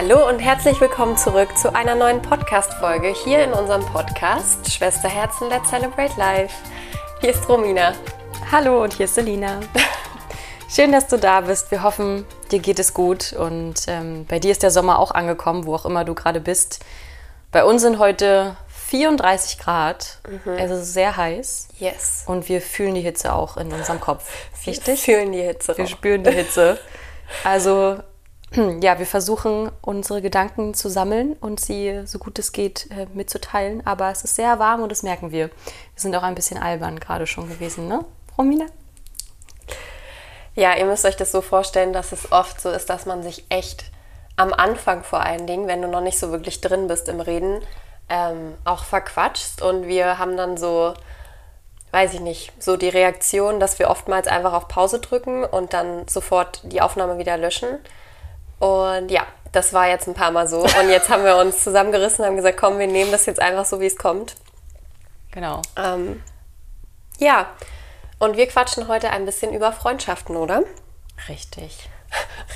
Hallo 0.00 0.28
und 0.28 0.38
herzlich 0.38 0.80
willkommen 0.80 1.16
zurück 1.16 1.58
zu 1.58 1.74
einer 1.74 1.96
neuen 1.96 2.22
Podcast-Folge 2.22 3.08
hier 3.08 3.42
in 3.42 3.50
unserem 3.52 3.84
Podcast 3.84 4.72
Schwesterherzen 4.72 5.48
Let's 5.48 5.70
Celebrate 5.70 6.16
Life. 6.16 6.54
Hier 7.20 7.30
ist 7.30 7.48
Romina. 7.48 7.94
Hallo 8.52 8.84
und 8.84 8.92
hier 8.92 9.06
ist 9.06 9.16
Selina. 9.16 9.58
Schön, 10.70 10.92
dass 10.92 11.08
du 11.08 11.18
da 11.18 11.40
bist. 11.40 11.72
Wir 11.72 11.82
hoffen, 11.82 12.24
dir 12.52 12.60
geht 12.60 12.78
es 12.78 12.94
gut 12.94 13.32
und 13.32 13.74
ähm, 13.88 14.24
bei 14.28 14.38
dir 14.38 14.52
ist 14.52 14.62
der 14.62 14.70
Sommer 14.70 15.00
auch 15.00 15.10
angekommen, 15.10 15.66
wo 15.66 15.74
auch 15.74 15.84
immer 15.84 16.04
du 16.04 16.14
gerade 16.14 16.38
bist. 16.38 16.78
Bei 17.50 17.64
uns 17.64 17.82
sind 17.82 17.98
heute 17.98 18.56
34 18.90 19.58
Grad, 19.58 20.18
mhm. 20.28 20.58
also 20.60 20.80
sehr 20.80 21.16
heiß. 21.16 21.70
Yes. 21.80 22.22
Und 22.26 22.48
wir 22.48 22.62
fühlen 22.62 22.94
die 22.94 23.00
Hitze 23.00 23.32
auch 23.32 23.56
in 23.56 23.72
unserem 23.72 23.98
Kopf. 23.98 24.30
Richtig? 24.64 24.86
Wir 24.86 25.16
fühlen 25.16 25.32
die 25.32 25.42
Hitze. 25.42 25.76
Wir 25.76 25.86
auch. 25.86 25.88
spüren 25.88 26.22
die 26.22 26.30
Hitze. 26.30 26.78
Also 27.44 27.98
ja, 28.80 28.98
wir 28.98 29.06
versuchen 29.06 29.70
unsere 29.82 30.22
Gedanken 30.22 30.74
zu 30.74 30.88
sammeln 30.88 31.34
und 31.34 31.60
sie 31.60 32.02
so 32.06 32.18
gut 32.18 32.38
es 32.38 32.52
geht 32.52 32.90
äh, 32.90 33.06
mitzuteilen. 33.12 33.86
Aber 33.86 34.10
es 34.10 34.24
ist 34.24 34.36
sehr 34.36 34.58
warm 34.58 34.82
und 34.82 34.90
das 34.90 35.02
merken 35.02 35.30
wir. 35.30 35.48
Wir 35.48 35.54
sind 35.96 36.14
auch 36.16 36.22
ein 36.22 36.34
bisschen 36.34 36.58
albern 36.58 36.98
gerade 36.98 37.26
schon 37.26 37.48
gewesen, 37.48 37.88
ne, 37.88 38.04
Romina? 38.36 38.66
Ja, 40.54 40.74
ihr 40.74 40.86
müsst 40.86 41.04
euch 41.04 41.16
das 41.16 41.30
so 41.30 41.40
vorstellen, 41.40 41.92
dass 41.92 42.10
es 42.12 42.32
oft 42.32 42.60
so 42.60 42.70
ist, 42.70 42.90
dass 42.90 43.06
man 43.06 43.22
sich 43.22 43.44
echt 43.48 43.84
am 44.34 44.52
Anfang 44.52 45.04
vor 45.04 45.20
allen 45.20 45.46
Dingen, 45.46 45.68
wenn 45.68 45.82
du 45.82 45.88
noch 45.88 46.00
nicht 46.00 46.18
so 46.18 46.30
wirklich 46.30 46.60
drin 46.60 46.88
bist 46.88 47.08
im 47.08 47.20
Reden, 47.20 47.60
ähm, 48.08 48.54
auch 48.64 48.84
verquatscht. 48.84 49.62
Und 49.62 49.86
wir 49.86 50.18
haben 50.18 50.36
dann 50.36 50.56
so, 50.56 50.94
weiß 51.90 52.14
ich 52.14 52.20
nicht, 52.20 52.52
so 52.60 52.76
die 52.76 52.88
Reaktion, 52.88 53.60
dass 53.60 53.78
wir 53.78 53.90
oftmals 53.90 54.26
einfach 54.26 54.52
auf 54.52 54.68
Pause 54.68 55.00
drücken 55.00 55.44
und 55.44 55.74
dann 55.74 56.08
sofort 56.08 56.60
die 56.64 56.80
Aufnahme 56.80 57.18
wieder 57.18 57.36
löschen. 57.36 57.78
Und 58.58 59.10
ja, 59.10 59.26
das 59.52 59.72
war 59.72 59.88
jetzt 59.88 60.08
ein 60.08 60.14
paar 60.14 60.30
Mal 60.30 60.48
so. 60.48 60.60
Und 60.62 60.88
jetzt 60.88 61.08
haben 61.08 61.24
wir 61.24 61.36
uns 61.36 61.62
zusammengerissen 61.62 62.20
und 62.20 62.26
haben 62.26 62.36
gesagt, 62.36 62.58
komm, 62.58 62.78
wir 62.78 62.86
nehmen 62.86 63.10
das 63.12 63.26
jetzt 63.26 63.40
einfach 63.40 63.64
so, 63.64 63.80
wie 63.80 63.86
es 63.86 63.96
kommt. 63.96 64.36
Genau. 65.30 65.62
Ähm, 65.76 66.22
ja, 67.18 67.46
und 68.18 68.36
wir 68.36 68.46
quatschen 68.48 68.88
heute 68.88 69.10
ein 69.10 69.24
bisschen 69.24 69.52
über 69.52 69.72
Freundschaften, 69.72 70.36
oder? 70.36 70.62
Richtig. 71.28 71.88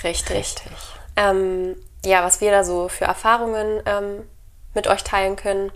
Richtig. 0.02 0.36
Richtig. 0.36 0.72
Ähm, 1.16 1.76
ja, 2.04 2.24
was 2.24 2.40
wir 2.40 2.50
da 2.50 2.64
so 2.64 2.88
für 2.88 3.04
Erfahrungen 3.04 3.82
ähm, 3.86 4.28
mit 4.74 4.86
euch 4.86 5.04
teilen 5.04 5.36
können 5.36 5.70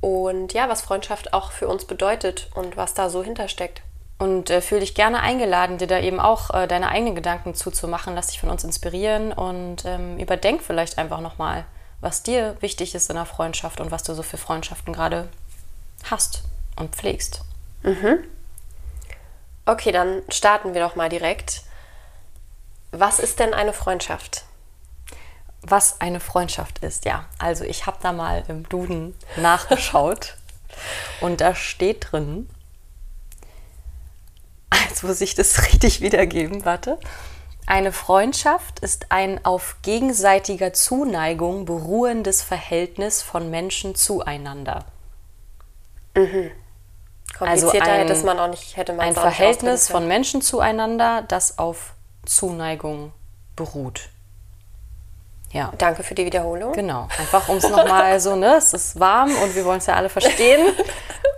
und 0.00 0.52
ja, 0.52 0.68
was 0.68 0.82
Freundschaft 0.82 1.32
auch 1.32 1.50
für 1.50 1.66
uns 1.66 1.86
bedeutet 1.86 2.50
und 2.54 2.76
was 2.76 2.94
da 2.94 3.08
so 3.08 3.24
hintersteckt. 3.24 3.82
Und 4.18 4.48
äh, 4.48 4.60
fühl 4.60 4.80
dich 4.80 4.94
gerne 4.94 5.20
eingeladen, 5.20 5.78
dir 5.78 5.88
da 5.88 5.98
eben 5.98 6.20
auch 6.20 6.50
äh, 6.50 6.68
deine 6.68 6.88
eigenen 6.88 7.14
Gedanken 7.14 7.54
zuzumachen. 7.54 8.14
Lass 8.14 8.28
dich 8.28 8.40
von 8.40 8.50
uns 8.50 8.62
inspirieren 8.62 9.32
und 9.32 9.84
ähm, 9.84 10.18
überdenk 10.18 10.62
vielleicht 10.62 10.98
einfach 10.98 11.20
nochmal, 11.20 11.64
was 12.00 12.22
dir 12.22 12.56
wichtig 12.60 12.94
ist 12.94 13.10
in 13.10 13.16
einer 13.16 13.26
Freundschaft 13.26 13.80
und 13.80 13.90
was 13.90 14.04
du 14.04 14.14
so 14.14 14.22
für 14.22 14.36
Freundschaften 14.36 14.92
gerade 14.92 15.28
hast 16.10 16.44
und 16.76 16.94
pflegst. 16.94 17.42
Mhm. 17.82 18.24
Okay, 19.66 19.92
dann 19.92 20.22
starten 20.28 20.74
wir 20.74 20.80
doch 20.80 20.94
mal 20.94 21.08
direkt. 21.08 21.62
Was 22.92 23.18
ist 23.18 23.40
denn 23.40 23.54
eine 23.54 23.72
Freundschaft? 23.72 24.44
Was 25.62 26.00
eine 26.00 26.20
Freundschaft 26.20 26.80
ist, 26.80 27.06
ja. 27.06 27.24
Also 27.38 27.64
ich 27.64 27.86
habe 27.86 27.96
da 28.02 28.12
mal 28.12 28.44
im 28.48 28.68
Duden 28.68 29.16
nachgeschaut 29.36 30.36
und 31.20 31.40
da 31.40 31.54
steht 31.54 32.12
drin, 32.12 32.48
Jetzt 34.94 35.02
muss 35.02 35.20
ich 35.20 35.34
das 35.34 35.60
richtig 35.72 36.00
wiedergeben, 36.02 36.64
warte. 36.64 37.00
Eine 37.66 37.90
Freundschaft 37.90 38.78
ist 38.78 39.06
ein 39.08 39.44
auf 39.44 39.78
gegenseitiger 39.82 40.72
Zuneigung 40.72 41.64
beruhendes 41.64 42.42
Verhältnis 42.42 43.20
von 43.20 43.50
Menschen 43.50 43.96
zueinander. 43.96 44.84
Mhm. 46.14 46.52
Also 47.40 47.70
ein, 47.70 47.82
hätte 47.82 48.24
man 48.24 48.38
auch 48.38 48.46
nicht, 48.46 48.76
hätte 48.76 48.92
man 48.92 49.06
ein 49.06 49.14
Verhältnis 49.14 49.88
von 49.88 50.06
Menschen 50.06 50.42
zueinander, 50.42 51.24
das 51.26 51.58
auf 51.58 51.94
Zuneigung 52.24 53.12
beruht. 53.56 54.10
Ja. 55.50 55.72
Danke 55.78 56.04
für 56.04 56.14
die 56.14 56.24
Wiederholung. 56.24 56.72
Genau. 56.72 57.08
Einfach 57.18 57.48
um 57.48 57.56
es 57.56 57.68
nochmal 57.68 58.20
so, 58.20 58.36
ne, 58.36 58.54
es 58.58 58.72
ist 58.72 59.00
warm 59.00 59.34
und 59.42 59.56
wir 59.56 59.64
wollen 59.64 59.78
es 59.78 59.86
ja 59.86 59.94
alle 59.94 60.08
verstehen. 60.08 60.68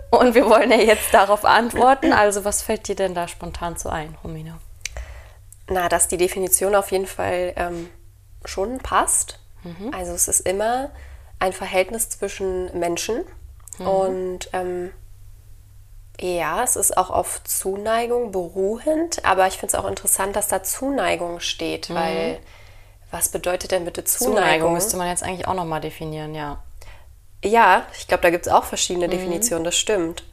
Und 0.09 0.35
wir 0.35 0.49
wollen 0.49 0.71
ja 0.71 0.77
jetzt 0.77 1.13
darauf 1.13 1.45
antworten. 1.45 2.13
Also, 2.13 2.45
was 2.45 2.61
fällt 2.61 2.87
dir 2.87 2.95
denn 2.95 3.13
da 3.13 3.27
spontan 3.27 3.77
so 3.77 3.89
ein, 3.89 4.17
Romina? 4.23 4.57
Na, 5.69 5.89
dass 5.89 6.07
die 6.07 6.17
Definition 6.17 6.75
auf 6.75 6.91
jeden 6.91 7.07
Fall 7.07 7.53
ähm, 7.57 7.89
schon 8.45 8.77
passt. 8.79 9.39
Mhm. 9.63 9.93
Also, 9.93 10.13
es 10.13 10.27
ist 10.27 10.41
immer 10.41 10.91
ein 11.39 11.53
Verhältnis 11.53 12.09
zwischen 12.09 12.77
Menschen. 12.77 13.25
Mhm. 13.77 13.87
Und 13.87 14.49
ähm, 14.53 14.93
ja, 16.19 16.63
es 16.63 16.75
ist 16.75 16.97
auch 16.97 17.09
auf 17.09 17.43
Zuneigung 17.43 18.31
beruhend. 18.31 19.23
Aber 19.25 19.47
ich 19.47 19.57
finde 19.57 19.75
es 19.75 19.83
auch 19.83 19.87
interessant, 19.87 20.35
dass 20.35 20.47
da 20.47 20.63
Zuneigung 20.63 21.39
steht, 21.41 21.89
mhm. 21.89 21.95
weil 21.95 22.39
was 23.11 23.29
bedeutet 23.29 23.71
denn 23.71 23.85
bitte 23.85 24.03
Zuneigung? 24.03 24.35
Zuneigung 24.35 24.73
müsste 24.73 24.97
man 24.97 25.07
jetzt 25.07 25.23
eigentlich 25.23 25.47
auch 25.47 25.53
nochmal 25.53 25.81
definieren, 25.81 26.35
ja. 26.35 26.63
Ja, 27.43 27.85
ich 27.97 28.07
glaube, 28.07 28.23
da 28.23 28.29
gibt 28.29 28.47
es 28.47 28.51
auch 28.51 28.63
verschiedene 28.63 29.07
mhm. 29.07 29.11
Definitionen, 29.11 29.63
das 29.63 29.77
stimmt. 29.77 30.23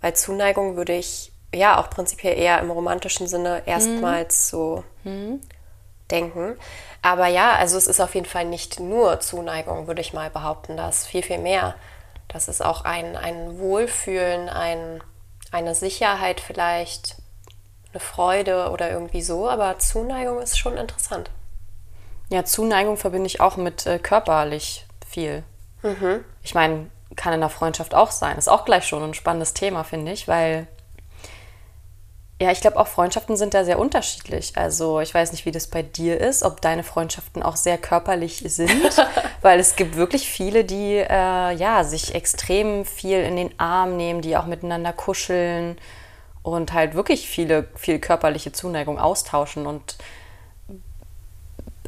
Weil 0.00 0.14
Zuneigung 0.14 0.76
würde 0.76 0.94
ich 0.94 1.32
ja 1.54 1.78
auch 1.78 1.90
prinzipiell 1.90 2.38
eher 2.38 2.60
im 2.60 2.70
romantischen 2.70 3.26
Sinne 3.26 3.62
erstmals 3.66 4.52
mhm. 4.52 4.56
so 4.56 4.84
mhm. 5.04 5.40
denken. 6.10 6.56
Aber 7.02 7.26
ja, 7.26 7.54
also 7.54 7.76
es 7.76 7.86
ist 7.86 8.00
auf 8.00 8.14
jeden 8.14 8.26
Fall 8.26 8.44
nicht 8.44 8.78
nur 8.78 9.20
Zuneigung, 9.20 9.86
würde 9.86 10.00
ich 10.00 10.12
mal 10.12 10.30
behaupten. 10.30 10.76
Da 10.76 10.88
ist 10.88 11.06
viel, 11.06 11.22
viel 11.22 11.38
mehr. 11.38 11.74
Das 12.28 12.46
ist 12.48 12.64
auch 12.64 12.84
ein, 12.84 13.16
ein 13.16 13.58
Wohlfühlen, 13.58 14.48
ein, 14.48 15.02
eine 15.50 15.74
Sicherheit 15.74 16.40
vielleicht, 16.40 17.16
eine 17.92 18.00
Freude 18.00 18.70
oder 18.70 18.90
irgendwie 18.90 19.22
so. 19.22 19.48
Aber 19.48 19.78
Zuneigung 19.78 20.40
ist 20.40 20.58
schon 20.58 20.76
interessant. 20.76 21.30
Ja, 22.28 22.44
Zuneigung 22.44 22.96
verbinde 22.96 23.26
ich 23.26 23.40
auch 23.40 23.56
mit 23.56 23.86
äh, 23.86 23.98
körperlich 23.98 24.86
viel. 25.08 25.42
Mhm. 25.82 26.24
Ich 26.42 26.54
meine, 26.54 26.86
kann 27.16 27.32
in 27.32 27.40
der 27.40 27.50
Freundschaft 27.50 27.94
auch 27.94 28.10
sein. 28.10 28.38
Ist 28.38 28.48
auch 28.48 28.64
gleich 28.64 28.86
schon 28.86 29.02
ein 29.02 29.14
spannendes 29.14 29.54
Thema, 29.54 29.84
finde 29.84 30.12
ich, 30.12 30.28
weil 30.28 30.66
ja, 32.40 32.50
ich 32.50 32.62
glaube 32.62 32.78
auch 32.78 32.86
Freundschaften 32.86 33.36
sind 33.36 33.52
da 33.52 33.64
sehr 33.64 33.78
unterschiedlich. 33.78 34.56
Also 34.56 35.00
ich 35.00 35.12
weiß 35.12 35.32
nicht, 35.32 35.44
wie 35.44 35.50
das 35.50 35.66
bei 35.66 35.82
dir 35.82 36.18
ist, 36.18 36.42
ob 36.42 36.62
deine 36.62 36.82
Freundschaften 36.82 37.42
auch 37.42 37.56
sehr 37.56 37.76
körperlich 37.76 38.42
sind, 38.46 39.06
weil 39.42 39.60
es 39.60 39.76
gibt 39.76 39.96
wirklich 39.96 40.26
viele, 40.26 40.64
die 40.64 40.96
äh, 40.96 41.52
ja 41.52 41.84
sich 41.84 42.14
extrem 42.14 42.86
viel 42.86 43.18
in 43.18 43.36
den 43.36 43.60
Arm 43.60 43.98
nehmen, 43.98 44.22
die 44.22 44.38
auch 44.38 44.46
miteinander 44.46 44.94
kuscheln 44.94 45.76
und 46.42 46.72
halt 46.72 46.94
wirklich 46.94 47.28
viele 47.28 47.68
viel 47.76 47.98
körperliche 47.98 48.52
Zuneigung 48.52 48.98
austauschen 48.98 49.66
und 49.66 49.98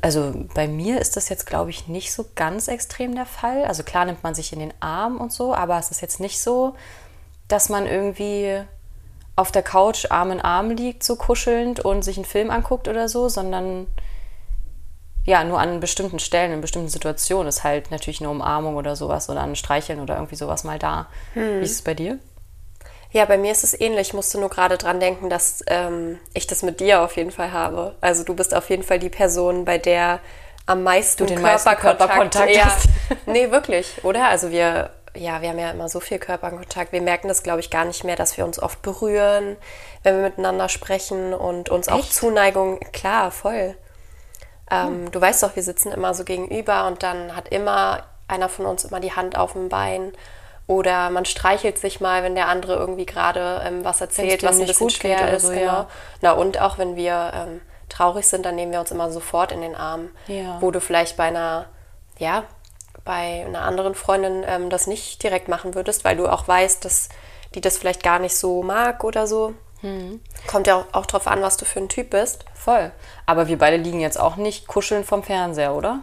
also 0.03 0.35
bei 0.55 0.67
mir 0.67 1.01
ist 1.01 1.17
das 1.17 1.29
jetzt, 1.29 1.47
glaube 1.47 1.71
ich, 1.71 1.87
nicht 1.87 2.13
so 2.13 2.27
ganz 2.35 2.67
extrem 2.67 3.15
der 3.15 3.25
Fall. 3.25 3.65
Also 3.65 3.85
klar 3.85 4.05
nimmt 4.05 4.25
man 4.25 4.35
sich 4.35 4.53
in 4.53 4.59
den 4.59 4.75
Arm 4.81 5.17
und 5.17 5.33
so, 5.33 5.55
aber 5.55 5.79
es 5.79 5.93
ist 5.93 6.03
jetzt 6.03 6.19
nicht 6.19 6.43
so, 6.43 6.75
dass 7.47 7.69
man 7.69 7.87
irgendwie 7.87 8.61
auf 9.37 9.53
der 9.53 9.63
Couch 9.63 10.11
Arm 10.11 10.33
in 10.33 10.41
Arm 10.41 10.71
liegt, 10.71 11.05
so 11.05 11.15
kuschelnd 11.15 11.81
und 11.81 12.03
sich 12.03 12.17
einen 12.17 12.25
Film 12.25 12.51
anguckt 12.51 12.89
oder 12.89 13.09
so, 13.09 13.29
sondern 13.29 13.87
ja, 15.25 15.45
nur 15.45 15.61
an 15.61 15.79
bestimmten 15.79 16.19
Stellen, 16.19 16.53
in 16.53 16.61
bestimmten 16.61 16.89
Situationen 16.89 17.47
ist 17.47 17.63
halt 17.63 17.93
natürlich 17.93 18.21
eine 18.21 18.31
Umarmung 18.31 18.75
oder 18.75 18.97
sowas 18.97 19.31
oder 19.31 19.43
ein 19.43 19.55
Streicheln 19.55 20.01
oder 20.01 20.17
irgendwie 20.17 20.35
sowas 20.35 20.65
mal 20.65 20.81
da. 20.81 21.07
Hm. 21.35 21.61
Wie 21.61 21.65
ist 21.65 21.73
es 21.73 21.83
bei 21.83 21.95
dir? 21.95 22.19
Ja, 23.13 23.27
bei 23.27 23.37
mir 23.37 23.53
ist 23.53 23.63
es 23.63 23.79
ähnlich. 23.79 24.09
Ich 24.09 24.15
musste 24.15 24.41
nur 24.41 24.49
gerade 24.49 24.79
dran 24.79 24.99
denken, 24.99 25.29
dass 25.29 25.63
ähm, 25.67 26.19
ich 26.33 26.47
das 26.47 26.63
mit 26.63 26.81
dir 26.81 27.03
auf 27.03 27.17
jeden 27.17 27.31
Fall 27.31 27.53
habe. 27.53 27.95
Also 28.01 28.25
du 28.25 28.35
bist 28.35 28.55
auf 28.55 28.71
jeden 28.71 28.83
Fall 28.83 28.99
die 28.99 29.11
Person, 29.11 29.65
bei 29.65 29.79
der 29.79 30.21
am 30.65 30.83
meisten 30.83 31.27
du 31.27 31.35
den 31.35 31.43
Körperkontakt, 31.43 31.99
Körperkontakt 31.99 32.57
ja, 32.57 32.65
hast. 32.65 32.89
nee, 33.27 33.51
wirklich, 33.51 34.03
oder? 34.03 34.29
Also 34.29 34.51
wir, 34.51 34.91
ja, 35.15 35.43
wir 35.43 35.51
haben 35.51 35.59
ja 35.59 35.71
immer 35.71 35.91
so 35.91 36.01
viel 36.01 36.19
Körperkontakt. 36.19 36.93
Wir 36.93 37.03
merken 37.03 37.29
das, 37.29 37.43
glaube 37.43 37.61
ich, 37.61 37.69
gar 37.69 37.85
nicht 37.85 38.03
mehr, 38.05 38.17
dass 38.17 38.39
wir 38.39 38.47
uns 38.47 38.63
oft 38.63 38.81
berühren, 38.81 39.57
wenn 40.03 40.17
wir 40.17 40.23
miteinander 40.23 40.71
sprechen 40.71 41.35
und 41.35 41.69
uns 41.69 41.89
Echt? 41.89 41.97
auch 41.97 42.09
Zuneigung, 42.09 42.81
klar, 42.93 43.31
voll. 43.31 43.75
Ähm, 44.71 44.87
hm. 44.87 45.11
Du 45.11 45.21
weißt 45.21 45.43
doch, 45.43 45.55
wir 45.55 45.63
sitzen 45.63 45.93
immer 45.93 46.15
so 46.15 46.25
gegenüber 46.25 46.87
und 46.87 47.03
dann 47.03 47.37
hat 47.37 47.49
immer 47.49 48.05
einer 48.27 48.49
von 48.49 48.65
uns 48.65 48.85
immer 48.85 49.01
die 49.01 49.13
Hand 49.13 49.37
auf 49.37 49.53
dem 49.53 49.69
Bein 49.69 50.13
oder 50.73 51.11
man 51.11 51.27
streichelt 51.27 51.79
sich 51.79 52.01
mal, 52.01 52.23
wenn 52.23 52.35
der 52.35 52.49
andere 52.49 52.77
irgendwie 52.77 53.05
gerade 53.05 53.63
ähm, 53.65 53.85
was 53.85 54.01
erzählt, 54.01 54.43
was 54.43 54.59
ein 54.59 54.67
bisschen 54.67 54.89
schwer 54.89 55.33
ist. 55.35 55.43
So, 55.43 55.53
genau. 55.53 55.61
Ja. 55.61 55.89
Na 56.23 56.33
und 56.33 56.59
auch 56.61 56.79
wenn 56.79 56.97
wir 56.97 57.31
ähm, 57.35 57.61
traurig 57.91 58.27
sind, 58.27 58.47
dann 58.47 58.55
nehmen 58.55 58.73
wir 58.73 58.81
uns 58.81 58.91
immer 58.91 59.11
sofort 59.11 59.53
in 59.53 59.61
den 59.61 59.75
Arm. 59.75 60.09
Ja. 60.29 60.57
Wo 60.61 60.71
du 60.71 60.81
vielleicht 60.81 61.19
bei 61.19 61.25
einer, 61.25 61.67
ja, 62.19 62.45
bei 63.05 63.45
einer 63.47 63.63
anderen 63.63 63.95
Freundin 63.95 64.45
ähm, 64.47 64.71
das 64.71 64.87
nicht 64.87 65.23
direkt 65.23 65.49
machen 65.49 65.75
würdest, 65.75 66.05
weil 66.05 66.17
du 66.17 66.27
auch 66.27 66.49
weißt, 66.49 66.85
dass 66.87 67.11
die 67.55 67.61
das 67.61 67.77
vielleicht 67.77 68.03
gar 68.03 68.19
nicht 68.19 68.35
so 68.35 68.63
mag 68.63 69.05
oder 69.05 69.27
so. 69.27 69.53
Hm. 69.81 70.21
Kommt 70.47 70.69
ja 70.69 70.77
auch, 70.77 70.85
auch 70.93 71.07
drauf 71.07 71.27
an, 71.27 71.43
was 71.43 71.59
du 71.59 71.67
für 71.67 71.81
ein 71.81 71.91
Typ 71.91 72.11
bist. 72.11 72.47
Voll. 72.55 72.93
Aber 73.27 73.49
wir 73.49 73.59
beide 73.59 73.77
liegen 73.77 74.01
jetzt 74.01 74.19
auch 74.19 74.37
nicht 74.37 74.69
kuscheln 74.69 75.05
vom 75.05 75.23
Fernseher, 75.23 75.75
oder? 75.75 75.99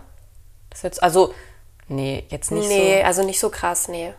Das 0.70 0.84
jetzt, 0.84 1.02
also, 1.02 1.34
nee, 1.88 2.26
jetzt 2.30 2.52
nicht 2.52 2.68
nee, 2.68 3.00
so. 3.00 3.06
also 3.08 3.24
nicht 3.24 3.40
so 3.40 3.50
krass, 3.50 3.88
nee. 3.88 4.14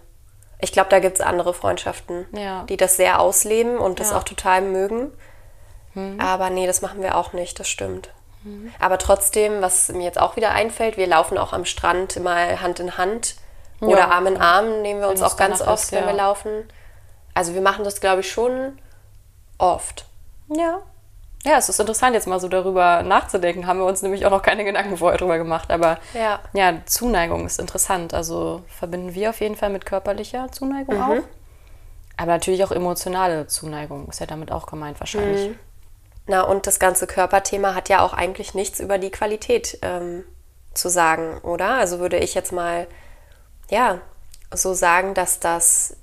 Ich 0.60 0.72
glaube, 0.72 0.90
da 0.90 0.98
gibt 0.98 1.16
es 1.18 1.20
andere 1.24 1.54
Freundschaften, 1.54 2.26
Ja. 2.32 2.64
die 2.64 2.76
das 2.76 2.96
sehr 2.96 3.20
ausleben 3.20 3.78
und 3.78 4.00
das 4.00 4.10
Ja. 4.10 4.18
auch 4.18 4.24
total 4.24 4.60
mögen. 4.62 5.10
Aber 6.18 6.50
nee, 6.50 6.66
das 6.68 6.82
machen 6.82 7.02
wir 7.02 7.16
auch 7.16 7.32
nicht, 7.32 7.58
das 7.58 7.68
stimmt. 7.68 8.10
Aber 8.78 8.96
trotzdem, 8.98 9.60
was 9.60 9.88
mir 9.90 10.04
jetzt 10.04 10.20
auch 10.20 10.36
wieder 10.36 10.52
einfällt, 10.52 10.96
wir 10.96 11.06
laufen 11.06 11.36
auch 11.36 11.52
am 11.52 11.64
Strand 11.64 12.18
mal 12.20 12.60
Hand 12.62 12.80
in 12.80 12.96
Hand 12.96 13.34
oder 13.80 13.98
Ja. 13.98 14.08
Arm 14.10 14.26
in 14.28 14.36
Arm 14.38 14.82
nehmen 14.82 15.00
wir 15.00 15.08
uns 15.08 15.20
auch 15.22 15.36
ganz 15.36 15.60
oft, 15.60 15.84
ist, 15.84 15.92
wenn 15.92 16.06
wir 16.06 16.12
laufen. 16.14 16.66
Also 17.34 17.54
wir 17.54 17.60
machen 17.60 17.84
das, 17.84 18.00
glaube 18.00 18.20
ich, 18.20 18.30
schon 18.30 18.78
oft. 19.58 20.06
Ja. 20.48 20.80
Ja, 21.44 21.56
es 21.56 21.68
ist 21.70 21.80
interessant, 21.80 22.14
jetzt 22.14 22.26
mal 22.26 22.38
so 22.38 22.48
darüber 22.48 23.02
nachzudenken. 23.02 23.66
Haben 23.66 23.78
wir 23.78 23.86
uns 23.86 24.02
nämlich 24.02 24.26
auch 24.26 24.30
noch 24.30 24.42
keine 24.42 24.64
Gedanken 24.64 24.98
vorher 24.98 25.18
drüber 25.18 25.38
gemacht. 25.38 25.70
Aber 25.70 25.98
Ja. 26.12 26.40
ja, 26.52 26.74
Zuneigung 26.84 27.46
ist 27.46 27.58
interessant. 27.58 28.12
Also 28.12 28.62
verbinden 28.68 29.14
wir 29.14 29.30
auf 29.30 29.40
jeden 29.40 29.56
Fall 29.56 29.70
mit 29.70 29.86
körperlicher 29.86 30.52
Zuneigung 30.52 31.00
auch. 31.02 31.22
Aber 32.18 32.32
natürlich 32.32 32.62
auch 32.64 32.72
emotionale 32.72 33.46
Zuneigung 33.46 34.08
ist 34.08 34.20
ja 34.20 34.26
damit 34.26 34.52
auch 34.52 34.66
gemeint 34.66 35.00
wahrscheinlich. 35.00 35.56
Na, 36.26 36.42
und 36.42 36.66
das 36.66 36.78
ganze 36.78 37.06
Körperthema 37.06 37.74
hat 37.74 37.88
ja 37.88 38.04
auch 38.04 38.12
eigentlich 38.12 38.54
nichts 38.54 38.78
über 38.78 38.98
die 38.98 39.10
Qualität 39.10 39.78
ähm, 39.80 40.24
zu 40.74 40.90
sagen, 40.90 41.38
oder? 41.38 41.76
Also 41.76 41.98
würde 41.98 42.18
ich 42.18 42.34
jetzt 42.34 42.52
mal, 42.52 42.86
ja, 43.70 43.98
so 44.52 44.74
sagen, 44.74 45.14
dass 45.14 45.40
das 45.40 45.96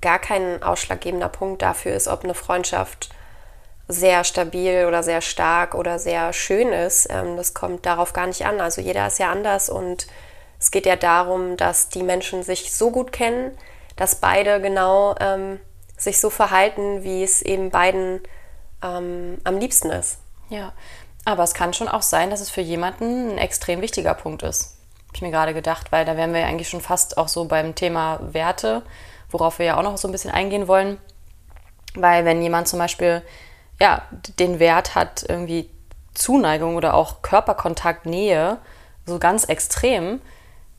gar 0.00 0.20
kein 0.20 0.62
ausschlaggebender 0.62 1.28
Punkt 1.28 1.62
dafür 1.62 1.94
ist, 1.94 2.06
ob 2.06 2.22
eine 2.22 2.34
Freundschaft 2.34 3.10
sehr 3.88 4.24
stabil 4.24 4.86
oder 4.86 5.02
sehr 5.02 5.20
stark 5.20 5.74
oder 5.74 5.98
sehr 5.98 6.32
schön 6.32 6.72
ist. 6.72 7.08
Ähm, 7.10 7.36
das 7.36 7.54
kommt 7.54 7.86
darauf 7.86 8.12
gar 8.12 8.26
nicht 8.26 8.46
an. 8.46 8.60
Also 8.60 8.80
jeder 8.80 9.06
ist 9.06 9.18
ja 9.18 9.30
anders 9.30 9.68
und 9.68 10.06
es 10.58 10.70
geht 10.70 10.86
ja 10.86 10.96
darum, 10.96 11.56
dass 11.56 11.88
die 11.90 12.02
Menschen 12.02 12.42
sich 12.42 12.72
so 12.72 12.90
gut 12.90 13.12
kennen, 13.12 13.56
dass 13.96 14.16
beide 14.16 14.60
genau 14.60 15.14
ähm, 15.20 15.60
sich 15.96 16.20
so 16.20 16.30
verhalten, 16.30 17.04
wie 17.04 17.22
es 17.22 17.42
eben 17.42 17.70
beiden 17.70 18.20
ähm, 18.82 19.38
am 19.44 19.58
liebsten 19.58 19.90
ist. 19.90 20.18
Ja, 20.48 20.72
aber 21.24 21.42
es 21.42 21.54
kann 21.54 21.74
schon 21.74 21.88
auch 21.88 22.02
sein, 22.02 22.30
dass 22.30 22.40
es 22.40 22.50
für 22.50 22.60
jemanden 22.60 23.32
ein 23.32 23.38
extrem 23.38 23.80
wichtiger 23.80 24.14
Punkt 24.14 24.42
ist. 24.42 24.78
Habe 25.08 25.16
ich 25.16 25.22
mir 25.22 25.30
gerade 25.30 25.54
gedacht, 25.54 25.92
weil 25.92 26.04
da 26.04 26.16
wären 26.16 26.32
wir 26.32 26.40
ja 26.40 26.46
eigentlich 26.46 26.68
schon 26.68 26.80
fast 26.80 27.18
auch 27.18 27.28
so 27.28 27.44
beim 27.44 27.74
Thema 27.74 28.20
Werte, 28.32 28.82
worauf 29.30 29.58
wir 29.58 29.66
ja 29.66 29.78
auch 29.78 29.82
noch 29.82 29.96
so 29.96 30.08
ein 30.08 30.12
bisschen 30.12 30.30
eingehen 30.30 30.68
wollen. 30.68 30.98
Weil 31.94 32.24
wenn 32.24 32.42
jemand 32.42 32.68
zum 32.68 32.78
Beispiel 32.78 33.22
ja, 33.84 34.00
den 34.38 34.60
Wert 34.60 34.94
hat, 34.94 35.26
irgendwie 35.28 35.68
Zuneigung 36.14 36.76
oder 36.76 36.94
auch 36.94 37.20
Körperkontakt, 37.20 38.06
Nähe, 38.06 38.56
so 39.04 39.18
ganz 39.18 39.44
extrem, 39.44 40.22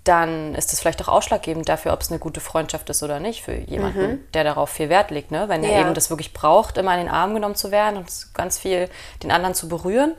dann 0.04 0.56
ist 0.56 0.72
das 0.72 0.80
vielleicht 0.80 1.04
auch 1.04 1.08
ausschlaggebend 1.08 1.70
dafür, 1.70 1.94
ob 1.94 2.02
es 2.02 2.10
eine 2.10 2.18
gute 2.18 2.40
Freundschaft 2.40 2.90
ist 2.90 3.04
oder 3.04 3.20
nicht 3.20 3.44
für 3.44 3.54
jemanden, 3.54 4.26
der 4.34 4.44
darauf 4.44 4.72
viel 4.72 4.90
Wert 4.90 5.12
legt. 5.12 5.30
Ne? 5.30 5.48
Wenn 5.50 5.64
er 5.64 5.74
Ja. 5.74 5.82
eben 5.82 5.94
das 5.94 6.10
wirklich 6.10 6.34
braucht, 6.34 6.80
immer 6.80 6.94
in 6.94 7.02
den 7.06 7.10
Arm 7.10 7.36
genommen 7.36 7.54
zu 7.54 7.70
werden 7.70 7.98
und 7.98 8.34
ganz 8.34 8.58
viel 8.58 8.90
den 9.22 9.30
anderen 9.32 9.54
zu 9.54 9.68
berühren 9.70 10.16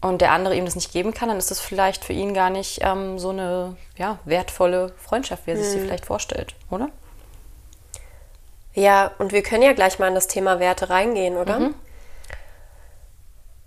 und 0.00 0.20
der 0.20 0.32
andere 0.32 0.56
ihm 0.56 0.64
das 0.64 0.74
nicht 0.74 0.92
geben 0.92 1.14
kann, 1.14 1.28
dann 1.28 1.38
ist 1.38 1.52
das 1.52 1.60
vielleicht 1.60 2.04
für 2.04 2.12
ihn 2.14 2.34
gar 2.34 2.50
nicht 2.50 2.80
ähm, 2.82 3.20
so 3.20 3.30
eine 3.30 3.76
ja, 3.96 4.18
wertvolle 4.24 4.92
Freundschaft, 4.98 5.46
wie 5.46 5.52
er 5.52 5.56
sich 5.58 5.68
sie 5.68 5.78
vielleicht 5.78 6.06
vorstellt, 6.06 6.56
oder? 6.68 6.88
Ja, 8.72 9.12
und 9.18 9.30
wir 9.30 9.42
können 9.44 9.62
ja 9.62 9.72
gleich 9.72 10.00
mal 10.00 10.08
in 10.08 10.16
das 10.16 10.26
Thema 10.26 10.58
Werte 10.58 10.90
reingehen, 10.90 11.36
oder? 11.36 11.70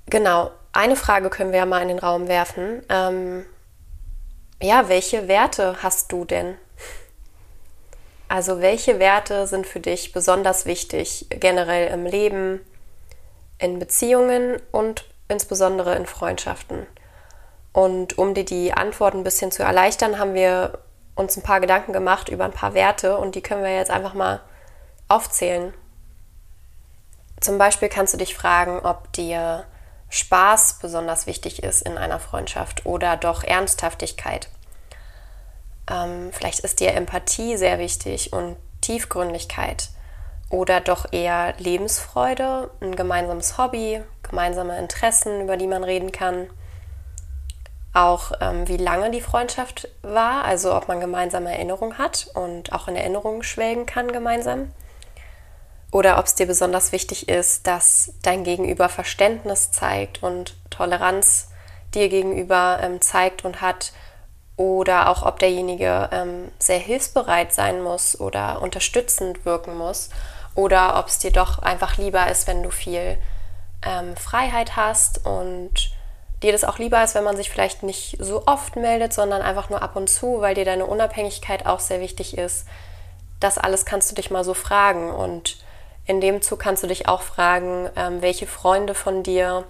Genau. 0.09 0.51
Eine 0.73 0.95
Frage 0.95 1.29
können 1.29 1.51
wir 1.51 1.59
ja 1.59 1.65
mal 1.65 1.81
in 1.81 1.87
den 1.87 1.99
Raum 1.99 2.27
werfen. 2.27 2.83
Ähm, 2.89 3.45
ja, 4.61 4.89
welche 4.89 5.27
Werte 5.27 5.77
hast 5.81 6.11
du 6.11 6.23
denn? 6.23 6.55
Also 8.27 8.61
welche 8.61 8.99
Werte 8.99 9.47
sind 9.47 9.65
für 9.65 9.79
dich 9.79 10.11
besonders 10.11 10.65
wichtig, 10.65 11.27
generell 11.29 11.91
im 11.93 12.05
Leben, 12.05 12.59
in 13.57 13.79
Beziehungen 13.79 14.61
und 14.71 15.05
insbesondere 15.29 15.95
in 15.95 16.05
Freundschaften? 16.05 16.85
Und 17.71 18.17
um 18.17 18.33
dir 18.33 18.45
die 18.45 18.73
Antwort 18.73 19.13
ein 19.13 19.23
bisschen 19.23 19.51
zu 19.51 19.63
erleichtern, 19.63 20.19
haben 20.19 20.33
wir 20.33 20.79
uns 21.15 21.37
ein 21.37 21.43
paar 21.43 21.59
Gedanken 21.59 21.93
gemacht 21.93 22.29
über 22.29 22.45
ein 22.45 22.51
paar 22.51 22.73
Werte 22.73 23.17
und 23.17 23.35
die 23.35 23.41
können 23.41 23.63
wir 23.63 23.75
jetzt 23.75 23.91
einfach 23.91 24.13
mal 24.13 24.41
aufzählen. 25.07 25.73
Zum 27.39 27.57
Beispiel 27.57 27.89
kannst 27.89 28.13
du 28.13 28.17
dich 28.17 28.35
fragen, 28.35 28.79
ob 28.79 29.11
dir 29.13 29.65
Spaß 30.09 30.79
besonders 30.81 31.27
wichtig 31.27 31.63
ist 31.63 31.81
in 31.81 31.97
einer 31.97 32.19
Freundschaft 32.19 32.85
oder 32.85 33.17
doch 33.17 33.43
Ernsthaftigkeit. 33.43 34.49
Ähm, 35.89 36.29
vielleicht 36.31 36.59
ist 36.59 36.79
dir 36.79 36.93
Empathie 36.93 37.57
sehr 37.57 37.79
wichtig 37.79 38.33
und 38.33 38.57
Tiefgründigkeit 38.81 39.89
oder 40.49 40.79
doch 40.79 41.11
eher 41.11 41.53
Lebensfreude, 41.57 42.71
ein 42.79 42.95
gemeinsames 42.95 43.57
Hobby, 43.57 44.01
gemeinsame 44.23 44.77
Interessen, 44.79 45.41
über 45.41 45.57
die 45.57 45.67
man 45.67 45.83
reden 45.83 46.11
kann. 46.11 46.49
Auch 47.93 48.31
ähm, 48.41 48.67
wie 48.67 48.77
lange 48.77 49.11
die 49.11 49.21
Freundschaft 49.21 49.89
war, 50.03 50.45
also 50.45 50.75
ob 50.75 50.87
man 50.87 50.99
gemeinsame 50.99 51.51
Erinnerungen 51.51 51.97
hat 51.97 52.29
und 52.33 52.71
auch 52.71 52.87
in 52.87 52.95
Erinnerungen 52.95 53.43
schwelgen 53.43 53.85
kann 53.85 54.11
gemeinsam. 54.11 54.71
Oder 55.97 56.19
ob 56.19 56.27
es 56.27 56.35
dir 56.35 56.45
besonders 56.45 56.91
wichtig 56.91 57.27
ist, 57.27 57.65
dass 57.65 58.13
dein 58.21 58.43
Gegenüber 58.43 58.87
Verständnis 58.87 59.71
zeigt 59.71 60.21
und 60.21 60.55
Toleranz 60.69 61.49
dir 61.95 62.07
gegenüber 62.07 62.77
ähm, 62.83 63.01
zeigt 63.01 63.43
und 63.43 63.61
hat. 63.61 63.93
Oder 64.57 65.09
auch 65.09 65.23
ob 65.23 65.39
derjenige 65.39 66.07
ähm, 66.11 66.51
sehr 66.59 66.77
hilfsbereit 66.77 67.51
sein 67.51 67.81
muss 67.81 68.19
oder 68.19 68.61
unterstützend 68.61 69.43
wirken 69.43 69.75
muss. 69.75 70.11
Oder 70.53 70.99
ob 70.99 71.07
es 71.07 71.17
dir 71.17 71.31
doch 71.31 71.63
einfach 71.63 71.97
lieber 71.97 72.29
ist, 72.29 72.45
wenn 72.45 72.61
du 72.61 72.69
viel 72.69 73.17
ähm, 73.83 74.15
Freiheit 74.17 74.75
hast 74.75 75.25
und 75.25 75.71
dir 76.43 76.51
das 76.51 76.63
auch 76.63 76.77
lieber 76.77 77.03
ist, 77.03 77.15
wenn 77.15 77.23
man 77.23 77.37
sich 77.37 77.49
vielleicht 77.49 77.81
nicht 77.81 78.17
so 78.19 78.45
oft 78.45 78.75
meldet, 78.75 79.13
sondern 79.13 79.41
einfach 79.41 79.71
nur 79.71 79.81
ab 79.81 79.95
und 79.95 80.11
zu, 80.11 80.41
weil 80.41 80.53
dir 80.53 80.65
deine 80.65 80.85
Unabhängigkeit 80.85 81.65
auch 81.65 81.79
sehr 81.79 82.01
wichtig 82.01 82.37
ist. 82.37 82.67
Das 83.39 83.57
alles 83.57 83.83
kannst 83.83 84.11
du 84.11 84.15
dich 84.15 84.29
mal 84.29 84.43
so 84.43 84.53
fragen 84.53 85.09
und 85.09 85.57
in 86.07 86.21
dem 86.21 86.41
Zug 86.41 86.59
kannst 86.59 86.83
du 86.83 86.87
dich 86.87 87.07
auch 87.07 87.21
fragen, 87.21 87.89
ähm, 87.95 88.21
welche 88.21 88.47
Freunde 88.47 88.95
von 88.95 89.23
dir, 89.23 89.65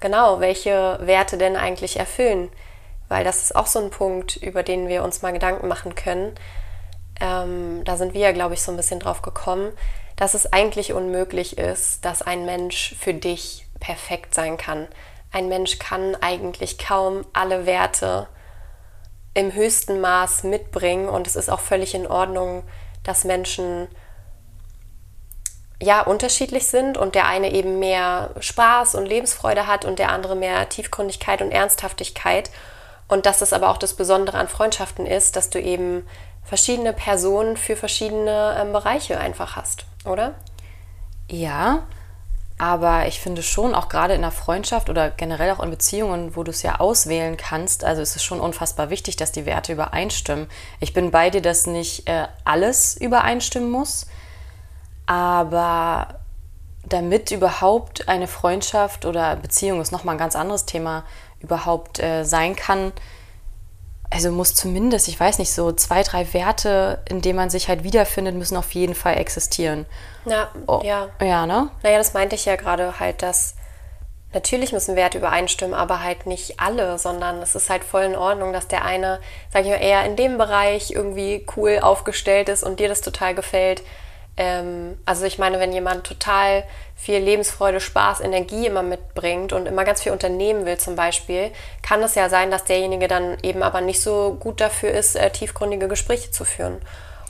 genau, 0.00 0.40
welche 0.40 0.98
Werte 1.00 1.38
denn 1.38 1.56
eigentlich 1.56 1.98
erfüllen. 1.98 2.50
Weil 3.08 3.24
das 3.24 3.42
ist 3.42 3.56
auch 3.56 3.68
so 3.68 3.78
ein 3.78 3.90
Punkt, 3.90 4.36
über 4.36 4.62
den 4.64 4.88
wir 4.88 5.04
uns 5.04 5.22
mal 5.22 5.32
Gedanken 5.32 5.68
machen 5.68 5.94
können. 5.94 6.34
Ähm, 7.20 7.82
da 7.84 7.96
sind 7.96 8.14
wir 8.14 8.20
ja, 8.20 8.32
glaube 8.32 8.54
ich, 8.54 8.62
so 8.62 8.72
ein 8.72 8.76
bisschen 8.76 8.98
drauf 8.98 9.22
gekommen, 9.22 9.72
dass 10.16 10.34
es 10.34 10.52
eigentlich 10.52 10.92
unmöglich 10.92 11.56
ist, 11.56 12.04
dass 12.04 12.22
ein 12.22 12.44
Mensch 12.44 12.96
für 12.98 13.14
dich 13.14 13.66
perfekt 13.78 14.34
sein 14.34 14.56
kann. 14.56 14.88
Ein 15.30 15.48
Mensch 15.48 15.78
kann 15.78 16.16
eigentlich 16.20 16.78
kaum 16.78 17.24
alle 17.32 17.66
Werte 17.66 18.26
im 19.34 19.52
höchsten 19.52 20.00
Maß 20.00 20.44
mitbringen 20.44 21.08
und 21.08 21.26
es 21.26 21.36
ist 21.36 21.48
auch 21.48 21.60
völlig 21.60 21.94
in 21.94 22.06
Ordnung, 22.06 22.64
dass 23.04 23.24
Menschen 23.24 23.88
ja 25.82 26.02
unterschiedlich 26.02 26.66
sind 26.66 26.96
und 26.96 27.14
der 27.14 27.26
eine 27.26 27.52
eben 27.52 27.78
mehr 27.78 28.30
Spaß 28.40 28.94
und 28.94 29.06
Lebensfreude 29.06 29.66
hat 29.66 29.84
und 29.84 29.98
der 29.98 30.10
andere 30.10 30.36
mehr 30.36 30.68
Tiefgründigkeit 30.68 31.42
und 31.42 31.50
Ernsthaftigkeit. 31.50 32.50
Und 33.08 33.26
dass 33.26 33.42
es 33.42 33.52
aber 33.52 33.70
auch 33.70 33.76
das 33.76 33.94
Besondere 33.94 34.38
an 34.38 34.48
Freundschaften 34.48 35.06
ist, 35.06 35.36
dass 35.36 35.50
du 35.50 35.60
eben 35.60 36.06
verschiedene 36.42 36.92
Personen 36.92 37.56
für 37.56 37.76
verschiedene 37.76 38.56
ähm, 38.58 38.72
Bereiche 38.72 39.18
einfach 39.18 39.56
hast, 39.56 39.84
oder? 40.04 40.34
Ja, 41.30 41.84
aber 42.58 43.08
ich 43.08 43.20
finde 43.20 43.42
schon, 43.42 43.74
auch 43.74 43.88
gerade 43.88 44.14
in 44.14 44.22
einer 44.22 44.30
Freundschaft 44.30 44.88
oder 44.88 45.10
generell 45.10 45.50
auch 45.50 45.62
in 45.62 45.70
Beziehungen, 45.70 46.36
wo 46.36 46.44
du 46.44 46.50
es 46.50 46.62
ja 46.62 46.78
auswählen 46.78 47.36
kannst, 47.36 47.82
also 47.82 48.00
es 48.00 48.14
ist 48.14 48.22
schon 48.22 48.40
unfassbar 48.40 48.90
wichtig, 48.90 49.16
dass 49.16 49.32
die 49.32 49.44
Werte 49.44 49.72
übereinstimmen. 49.72 50.46
Ich 50.80 50.92
bin 50.92 51.10
bei 51.10 51.30
dir, 51.30 51.42
dass 51.42 51.66
nicht 51.66 52.08
äh, 52.08 52.28
alles 52.44 52.96
übereinstimmen 52.96 53.70
muss, 53.70 54.06
aber 55.06 56.20
damit 56.86 57.30
überhaupt 57.30 58.08
eine 58.08 58.26
Freundschaft 58.26 59.06
oder 59.06 59.36
Beziehung 59.36 59.80
ist 59.80 59.92
nochmal 59.92 60.16
ein 60.16 60.18
ganz 60.18 60.36
anderes 60.36 60.66
Thema 60.66 61.04
überhaupt 61.40 61.98
äh, 61.98 62.24
sein 62.24 62.56
kann, 62.56 62.92
also 64.10 64.30
muss 64.30 64.54
zumindest, 64.54 65.08
ich 65.08 65.18
weiß 65.18 65.38
nicht, 65.38 65.52
so 65.52 65.72
zwei, 65.72 66.02
drei 66.04 66.32
Werte, 66.32 67.00
in 67.08 67.20
denen 67.20 67.36
man 67.36 67.50
sich 67.50 67.68
halt 67.68 67.82
wiederfindet, 67.82 68.36
müssen 68.36 68.56
auf 68.56 68.72
jeden 68.72 68.94
Fall 68.94 69.16
existieren. 69.16 69.86
Na, 70.24 70.48
Oh, 70.68 70.82
ja. 70.84 71.08
Ja, 71.20 71.46
ne? 71.46 71.70
Naja, 71.82 71.98
das 71.98 72.14
meinte 72.14 72.36
ich 72.36 72.44
ja 72.44 72.54
gerade 72.54 73.00
halt, 73.00 73.22
dass 73.22 73.56
natürlich 74.32 74.72
müssen 74.72 74.94
Werte 74.94 75.18
übereinstimmen, 75.18 75.74
aber 75.74 76.02
halt 76.02 76.26
nicht 76.26 76.60
alle, 76.60 76.98
sondern 76.98 77.42
es 77.42 77.54
ist 77.56 77.70
halt 77.70 77.82
voll 77.82 78.02
in 78.02 78.16
Ordnung, 78.16 78.52
dass 78.52 78.68
der 78.68 78.84
eine, 78.84 79.20
sag 79.52 79.62
ich 79.64 79.70
mal, 79.70 79.82
eher 79.82 80.04
in 80.04 80.16
dem 80.16 80.38
Bereich 80.38 80.92
irgendwie 80.92 81.44
cool 81.56 81.80
aufgestellt 81.82 82.48
ist 82.48 82.62
und 82.62 82.78
dir 82.78 82.88
das 82.88 83.00
total 83.00 83.34
gefällt, 83.34 83.82
Ähm, 84.36 84.98
also 85.06 85.24
ich 85.24 85.38
meine, 85.38 85.60
wenn 85.60 85.72
jemand 85.72 86.04
total 86.04 86.64
viel 86.96 87.18
Lebensfreude, 87.18 87.80
Spaß, 87.80 88.20
Energie 88.20 88.66
immer 88.66 88.82
mitbringt 88.82 89.52
und 89.52 89.66
immer 89.66 89.84
ganz 89.84 90.02
viel 90.02 90.12
unternehmen 90.12 90.66
will 90.66 90.78
zum 90.78 90.96
Beispiel, 90.96 91.50
kann 91.82 92.02
es 92.02 92.14
ja 92.14 92.28
sein, 92.28 92.50
dass 92.50 92.64
derjenige 92.64 93.08
dann 93.08 93.36
eben 93.42 93.62
aber 93.62 93.80
nicht 93.80 94.00
so 94.00 94.36
gut 94.40 94.60
dafür 94.60 94.90
ist, 94.90 95.16
äh, 95.16 95.30
tiefgründige 95.30 95.88
Gespräche 95.88 96.30
zu 96.30 96.44
führen. 96.44 96.80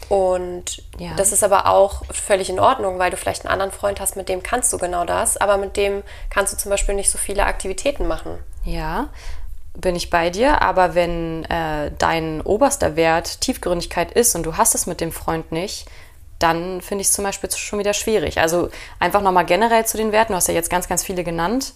Und 0.08 0.82
ja. 0.98 1.12
das 1.16 1.32
ist 1.32 1.42
aber 1.42 1.66
auch 1.66 2.02
völlig 2.10 2.50
in 2.50 2.60
Ordnung, 2.60 2.98
weil 2.98 3.10
du 3.10 3.16
vielleicht 3.16 3.44
einen 3.44 3.52
anderen 3.52 3.72
Freund 3.72 4.00
hast, 4.00 4.16
mit 4.16 4.28
dem 4.28 4.42
kannst 4.42 4.72
du 4.72 4.78
genau 4.78 5.04
das, 5.04 5.36
aber 5.36 5.56
mit 5.56 5.76
dem 5.76 6.02
kannst 6.30 6.52
du 6.52 6.56
zum 6.56 6.70
Beispiel 6.70 6.94
nicht 6.94 7.10
so 7.10 7.18
viele 7.18 7.46
Aktivitäten 7.46 8.06
machen. 8.06 8.38
Ja, 8.64 9.08
bin 9.76 9.96
ich 9.96 10.10
bei 10.10 10.30
dir, 10.30 10.62
aber 10.62 10.94
wenn 10.94 11.44
äh, 11.46 11.90
dein 11.98 12.42
oberster 12.42 12.96
Wert 12.96 13.40
Tiefgründigkeit 13.40 14.12
ist 14.12 14.34
und 14.36 14.44
du 14.44 14.56
hast 14.56 14.74
es 14.74 14.86
mit 14.86 15.00
dem 15.00 15.10
Freund 15.10 15.52
nicht, 15.52 15.86
dann 16.38 16.80
finde 16.80 17.02
ich 17.02 17.08
es 17.08 17.12
zum 17.12 17.24
Beispiel 17.24 17.50
schon 17.50 17.78
wieder 17.78 17.94
schwierig. 17.94 18.38
Also 18.38 18.68
einfach 18.98 19.22
nochmal 19.22 19.46
generell 19.46 19.86
zu 19.86 19.96
den 19.96 20.12
Werten, 20.12 20.32
du 20.32 20.36
hast 20.36 20.48
ja 20.48 20.54
jetzt 20.54 20.70
ganz, 20.70 20.88
ganz 20.88 21.02
viele 21.02 21.24
genannt. 21.24 21.74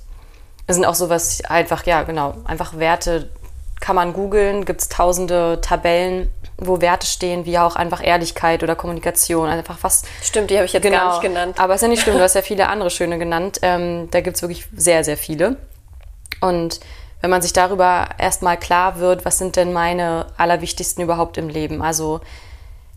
Es 0.67 0.77
sind 0.77 0.85
auch 0.85 0.95
sowas 0.95 1.43
einfach, 1.49 1.87
ja 1.87 2.03
genau, 2.03 2.35
einfach 2.45 2.79
Werte 2.79 3.31
kann 3.81 3.97
man 3.97 4.13
googeln, 4.13 4.65
gibt 4.65 4.81
es 4.81 4.89
tausende 4.89 5.61
Tabellen, 5.61 6.31
wo 6.57 6.81
Werte 6.81 7.07
stehen, 7.07 7.47
wie 7.47 7.59
auch 7.59 7.77
einfach 7.77 8.05
Ehrlichkeit 8.05 8.63
oder 8.63 8.75
Kommunikation, 8.75 9.49
einfach 9.49 9.79
was. 9.83 10.03
Stimmt, 10.23 10.51
die 10.51 10.57
habe 10.57 10.67
ich 10.67 10.73
jetzt 10.73 10.83
genau, 10.83 10.99
gar 10.99 11.13
nicht 11.13 11.23
genannt. 11.23 11.61
Aber 11.61 11.75
es 11.75 11.79
ist 11.79 11.83
ja 11.83 11.89
nicht 11.89 12.03
schlimm, 12.03 12.17
du 12.17 12.23
hast 12.25 12.35
ja 12.35 12.43
viele 12.43 12.69
andere 12.69 12.91
schöne 12.91 13.19
genannt. 13.19 13.61
Ähm, 13.63 14.09
da 14.11 14.21
gibt 14.21 14.37
es 14.37 14.43
wirklich 14.43 14.67
sehr, 14.77 15.05
sehr 15.05 15.17
viele. 15.17 15.57
Und 16.41 16.81
wenn 17.21 17.31
man 17.31 17.43
sich 17.43 17.53
darüber 17.53 18.09
erstmal 18.19 18.57
klar 18.57 18.99
wird, 18.99 19.25
was 19.25 19.39
sind 19.39 19.57
denn 19.57 19.73
meine 19.73 20.27
allerwichtigsten 20.37 21.03
überhaupt 21.03 21.37
im 21.37 21.49
Leben? 21.49 21.83
Also 21.83 22.21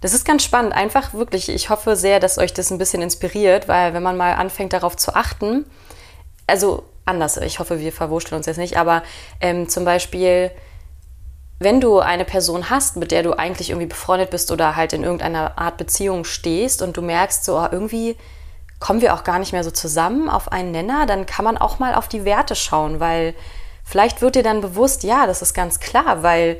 das 0.01 0.13
ist 0.13 0.25
ganz 0.25 0.43
spannend. 0.43 0.74
Einfach 0.74 1.13
wirklich, 1.13 1.50
ich 1.50 1.70
hoffe 1.70 1.96
sehr, 1.96 2.20
dass 2.20 2.38
euch 2.38 2.53
das 2.53 2.72
ein 2.72 2.77
bisschen 2.77 3.01
inspiriert, 3.01 3.67
weil 3.67 3.93
wenn 3.93 4.03
man 4.03 4.17
mal 4.17 4.34
anfängt 4.34 4.74
darauf 4.74 4.98
zu 4.98 5.15
achten, 5.15 5.65
also 6.48 6.84
anders, 7.05 7.38
ich 7.38 7.60
hoffe, 7.60 7.79
wir 7.79 7.93
verwurschteln 7.93 8.38
uns 8.38 8.46
jetzt 8.46 8.58
nicht, 8.58 8.77
aber 8.77 9.03
ähm, 9.39 9.70
zum 9.70 9.86
Beispiel, 9.86 10.51
wenn 11.60 11.79
du 11.79 12.00
eine 12.00 12.25
Person 12.25 12.70
hast, 12.70 12.98
mit 12.98 13.12
der 13.12 13.24
du 13.24 13.34
eigentlich 13.34 13.70
irgendwie 13.70 13.88
befreundet 13.88 14.31
bist 14.31 14.51
oder 14.51 14.75
halt 14.75 14.93
in 14.93 15.03
irgendeiner 15.03 15.58
Art 15.58 15.77
Beziehung 15.77 16.25
stehst 16.25 16.81
und 16.81 16.98
du 16.98 17.01
merkst 17.01 17.46
so, 17.46 17.60
oh, 17.60 17.67
irgendwie 17.72 18.17
kommen 18.79 19.01
wir 19.01 19.13
auch 19.13 19.24
gar 19.24 19.38
nicht 19.38 19.51
mehr 19.51 19.63
so 19.63 19.72
zusammen 19.72 20.27
auf 20.27 20.51
einen 20.51 20.72
Nenner, 20.72 21.05
dann 21.05 21.27
kann 21.27 21.46
man 21.46 21.58
auch 21.58 21.77
mal 21.77 21.93
auf 21.93 22.08
die 22.08 22.25
Werte 22.25 22.55
schauen, 22.55 23.00
weil 23.00 23.36
Vielleicht 23.84 24.22
wird 24.22 24.36
dir 24.36 24.43
dann 24.43 24.62
bewusst, 24.62 25.03
ja, 25.03 25.27
das 25.27 25.41
ist 25.41 25.53
ganz 25.53 25.81
klar, 25.81 26.24
weil 26.24 26.60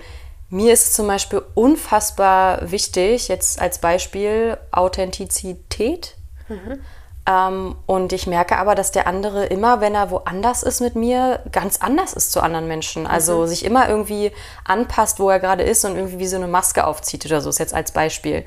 mir 0.51 0.74
ist 0.74 0.93
zum 0.93 1.08
Beispiel 1.08 1.41
unfassbar 1.55 2.70
wichtig, 2.70 3.29
jetzt 3.29 3.60
als 3.60 3.79
Beispiel 3.79 4.58
Authentizität. 4.72 6.17
Mhm. 6.50 6.81
Ähm, 7.25 7.75
und 7.86 8.12
ich 8.12 8.27
merke 8.27 8.58
aber, 8.58 8.75
dass 8.75 8.91
der 8.91 9.08
andere 9.08 9.46
immer, 9.46 9.79
wenn 9.79 9.96
er 9.96 10.12
woanders 10.12 10.63
ist 10.63 10.81
mit 10.81 10.96
mir, 10.96 11.39
ganz 11.51 11.77
anders 11.77 12.13
ist 12.13 12.34
zu 12.34 12.41
anderen 12.41 12.67
Menschen. 12.67 13.08
Also 13.08 13.41
mhm. 13.41 13.48
sich 13.48 13.63
immer 13.63 13.88
irgendwie 13.88 14.34
anpasst, 14.65 15.20
wo 15.20 15.29
er 15.29 15.39
gerade 15.39 15.63
ist 15.63 15.86
und 15.86 15.96
irgendwie 15.96 16.20
wie 16.20 16.27
so 16.27 16.36
eine 16.36 16.48
Maske 16.48 16.86
aufzieht 16.86 17.25
oder 17.25 17.39
so, 17.39 17.50
ist 17.50 17.60
jetzt 17.60 17.74
als 17.74 17.93
Beispiel. 17.93 18.43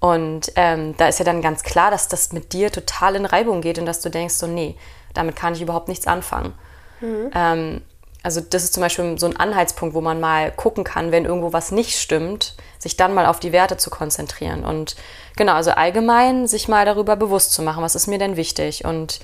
Und 0.00 0.52
ähm, 0.54 0.96
da 0.98 1.08
ist 1.08 1.18
ja 1.18 1.24
dann 1.24 1.40
ganz 1.40 1.62
klar, 1.62 1.90
dass 1.90 2.08
das 2.08 2.32
mit 2.32 2.52
dir 2.52 2.70
total 2.70 3.16
in 3.16 3.24
Reibung 3.24 3.62
geht 3.62 3.78
und 3.78 3.86
dass 3.86 4.02
du 4.02 4.10
denkst, 4.10 4.34
so, 4.34 4.46
nee, 4.46 4.76
damit 5.14 5.34
kann 5.34 5.54
ich 5.54 5.62
überhaupt 5.62 5.88
nichts 5.88 6.06
anfangen. 6.06 6.52
Mhm. 7.00 7.30
Ähm, 7.34 7.82
also 8.22 8.40
das 8.40 8.64
ist 8.64 8.74
zum 8.74 8.82
Beispiel 8.82 9.18
so 9.18 9.26
ein 9.26 9.36
Anhaltspunkt, 9.36 9.94
wo 9.94 10.00
man 10.00 10.20
mal 10.20 10.50
gucken 10.50 10.84
kann, 10.84 11.12
wenn 11.12 11.24
irgendwo 11.24 11.52
was 11.52 11.70
nicht 11.70 11.98
stimmt, 11.98 12.56
sich 12.78 12.96
dann 12.96 13.14
mal 13.14 13.26
auf 13.26 13.40
die 13.40 13.52
Werte 13.52 13.76
zu 13.76 13.90
konzentrieren. 13.90 14.64
Und 14.64 14.96
genau, 15.36 15.54
also 15.54 15.70
allgemein 15.70 16.46
sich 16.46 16.68
mal 16.68 16.84
darüber 16.84 17.16
bewusst 17.16 17.52
zu 17.52 17.62
machen, 17.62 17.82
was 17.82 17.94
ist 17.94 18.06
mir 18.06 18.18
denn 18.18 18.36
wichtig. 18.36 18.84
Und 18.84 19.20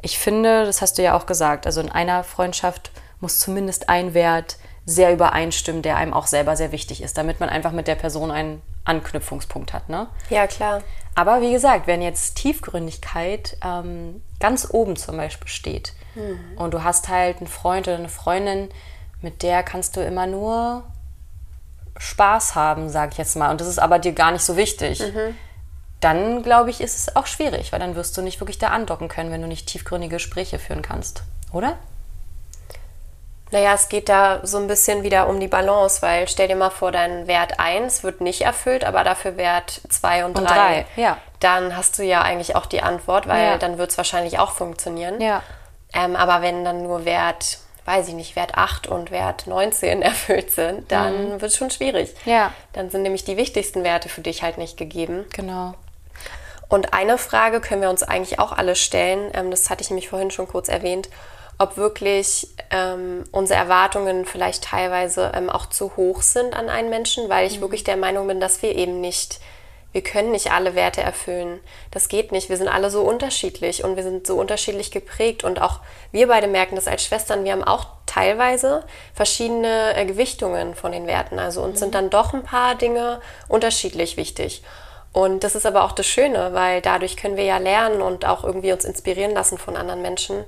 ich 0.00 0.18
finde, 0.18 0.64
das 0.64 0.80
hast 0.80 0.98
du 0.98 1.02
ja 1.02 1.16
auch 1.16 1.26
gesagt, 1.26 1.66
also 1.66 1.80
in 1.80 1.90
einer 1.90 2.24
Freundschaft 2.24 2.90
muss 3.20 3.38
zumindest 3.38 3.88
ein 3.88 4.14
Wert 4.14 4.56
sehr 4.86 5.12
übereinstimmen, 5.12 5.82
der 5.82 5.96
einem 5.96 6.14
auch 6.14 6.26
selber 6.26 6.56
sehr 6.56 6.72
wichtig 6.72 7.02
ist, 7.02 7.18
damit 7.18 7.40
man 7.40 7.50
einfach 7.50 7.72
mit 7.72 7.86
der 7.86 7.96
Person 7.96 8.30
einen 8.30 8.62
Anknüpfungspunkt 8.84 9.74
hat. 9.74 9.90
Ne? 9.90 10.08
Ja, 10.30 10.46
klar. 10.46 10.82
Aber 11.14 11.42
wie 11.42 11.52
gesagt, 11.52 11.86
wenn 11.86 12.00
jetzt 12.00 12.36
Tiefgründigkeit 12.36 13.58
ähm, 13.62 14.22
ganz 14.40 14.68
oben 14.70 14.96
zum 14.96 15.18
Beispiel 15.18 15.48
steht, 15.48 15.92
Mhm. 16.18 16.58
Und 16.58 16.74
du 16.74 16.82
hast 16.82 17.08
halt 17.08 17.38
einen 17.38 17.46
Freund 17.46 17.88
oder 17.88 17.96
eine 17.96 18.08
Freundin, 18.08 18.68
mit 19.22 19.42
der 19.42 19.62
kannst 19.62 19.96
du 19.96 20.04
immer 20.04 20.26
nur 20.26 20.84
Spaß 21.98 22.54
haben, 22.54 22.88
sag 22.88 23.12
ich 23.12 23.18
jetzt 23.18 23.36
mal. 23.36 23.50
Und 23.50 23.60
das 23.60 23.68
ist 23.68 23.78
aber 23.78 23.98
dir 23.98 24.12
gar 24.12 24.30
nicht 24.30 24.44
so 24.44 24.56
wichtig. 24.56 25.00
Mhm. 25.00 25.36
Dann, 26.00 26.42
glaube 26.42 26.70
ich, 26.70 26.80
ist 26.80 26.96
es 26.96 27.16
auch 27.16 27.26
schwierig, 27.26 27.72
weil 27.72 27.80
dann 27.80 27.96
wirst 27.96 28.16
du 28.16 28.22
nicht 28.22 28.40
wirklich 28.40 28.58
da 28.58 28.68
andocken 28.68 29.08
können, 29.08 29.32
wenn 29.32 29.42
du 29.42 29.48
nicht 29.48 29.66
tiefgründige 29.66 30.16
Gespräche 30.16 30.58
führen 30.58 30.82
kannst. 30.82 31.24
Oder? 31.52 31.76
Naja, 33.50 33.72
es 33.74 33.88
geht 33.88 34.08
da 34.08 34.40
so 34.42 34.58
ein 34.58 34.66
bisschen 34.66 35.02
wieder 35.02 35.28
um 35.28 35.40
die 35.40 35.48
Balance, 35.48 36.02
weil 36.02 36.28
stell 36.28 36.48
dir 36.48 36.56
mal 36.56 36.70
vor, 36.70 36.92
dein 36.92 37.26
Wert 37.26 37.58
1 37.58 38.04
wird 38.04 38.20
nicht 38.20 38.42
erfüllt, 38.42 38.84
aber 38.84 39.04
dafür 39.04 39.36
Wert 39.36 39.80
2 39.88 40.26
und 40.26 40.34
3. 40.34 40.86
Ja. 40.96 41.16
Dann 41.40 41.76
hast 41.76 41.98
du 41.98 42.04
ja 42.04 42.20
eigentlich 42.22 42.56
auch 42.56 42.66
die 42.66 42.82
Antwort, 42.82 43.26
weil 43.26 43.44
ja. 43.44 43.58
dann 43.58 43.78
wird 43.78 43.90
es 43.90 43.96
wahrscheinlich 43.96 44.38
auch 44.38 44.52
funktionieren. 44.52 45.20
Ja. 45.20 45.42
Ähm, 45.94 46.16
aber 46.16 46.42
wenn 46.42 46.64
dann 46.64 46.82
nur 46.82 47.04
Wert, 47.04 47.58
weiß 47.84 48.08
ich 48.08 48.14
nicht, 48.14 48.36
Wert 48.36 48.54
8 48.54 48.86
und 48.86 49.10
Wert 49.10 49.46
19 49.46 50.02
erfüllt 50.02 50.50
sind, 50.50 50.90
dann 50.92 51.34
mhm. 51.34 51.40
wird 51.40 51.50
es 51.50 51.56
schon 51.56 51.70
schwierig. 51.70 52.14
Ja. 52.24 52.52
Dann 52.72 52.90
sind 52.90 53.02
nämlich 53.02 53.24
die 53.24 53.36
wichtigsten 53.36 53.84
Werte 53.84 54.08
für 54.08 54.20
dich 54.20 54.42
halt 54.42 54.58
nicht 54.58 54.76
gegeben. 54.76 55.24
Genau. 55.32 55.74
Und 56.68 56.92
eine 56.92 57.16
Frage 57.16 57.60
können 57.60 57.80
wir 57.80 57.90
uns 57.90 58.02
eigentlich 58.02 58.38
auch 58.38 58.52
alle 58.52 58.76
stellen, 58.76 59.30
ähm, 59.34 59.50
das 59.50 59.70
hatte 59.70 59.82
ich 59.82 59.90
nämlich 59.90 60.10
vorhin 60.10 60.30
schon 60.30 60.48
kurz 60.48 60.68
erwähnt, 60.68 61.08
ob 61.58 61.76
wirklich 61.76 62.48
ähm, 62.70 63.24
unsere 63.32 63.58
Erwartungen 63.58 64.26
vielleicht 64.26 64.64
teilweise 64.64 65.32
ähm, 65.34 65.50
auch 65.50 65.66
zu 65.66 65.96
hoch 65.96 66.22
sind 66.22 66.54
an 66.54 66.68
einen 66.68 66.88
Menschen, 66.88 67.28
weil 67.28 67.46
ich 67.46 67.56
mhm. 67.56 67.62
wirklich 67.62 67.84
der 67.84 67.96
Meinung 67.96 68.28
bin, 68.28 68.38
dass 68.38 68.62
wir 68.62 68.76
eben 68.76 69.00
nicht 69.00 69.40
wir 69.98 70.04
können 70.04 70.30
nicht 70.30 70.52
alle 70.52 70.76
Werte 70.76 71.00
erfüllen. 71.00 71.58
Das 71.90 72.08
geht 72.08 72.30
nicht. 72.30 72.48
Wir 72.50 72.56
sind 72.56 72.68
alle 72.68 72.88
so 72.88 73.02
unterschiedlich 73.02 73.82
und 73.82 73.96
wir 73.96 74.04
sind 74.04 74.28
so 74.28 74.38
unterschiedlich 74.38 74.92
geprägt. 74.92 75.42
Und 75.42 75.60
auch 75.60 75.80
wir 76.12 76.28
beide 76.28 76.46
merken 76.46 76.76
das 76.76 76.86
als 76.86 77.02
Schwestern. 77.02 77.42
Wir 77.42 77.50
haben 77.50 77.64
auch 77.64 77.88
teilweise 78.06 78.84
verschiedene 79.12 79.96
äh, 79.96 80.06
Gewichtungen 80.06 80.76
von 80.76 80.92
den 80.92 81.08
Werten. 81.08 81.40
Also 81.40 81.62
uns 81.62 81.74
mhm. 81.74 81.78
sind 81.80 81.94
dann 81.96 82.10
doch 82.10 82.32
ein 82.32 82.44
paar 82.44 82.76
Dinge 82.76 83.20
unterschiedlich 83.48 84.16
wichtig. 84.16 84.62
Und 85.12 85.42
das 85.42 85.56
ist 85.56 85.66
aber 85.66 85.82
auch 85.82 85.90
das 85.90 86.06
Schöne, 86.06 86.50
weil 86.52 86.80
dadurch 86.80 87.16
können 87.16 87.36
wir 87.36 87.42
ja 87.42 87.58
lernen 87.58 88.00
und 88.00 88.24
auch 88.24 88.44
irgendwie 88.44 88.70
uns 88.70 88.84
inspirieren 88.84 89.32
lassen 89.32 89.58
von 89.58 89.76
anderen 89.76 90.00
Menschen. 90.00 90.44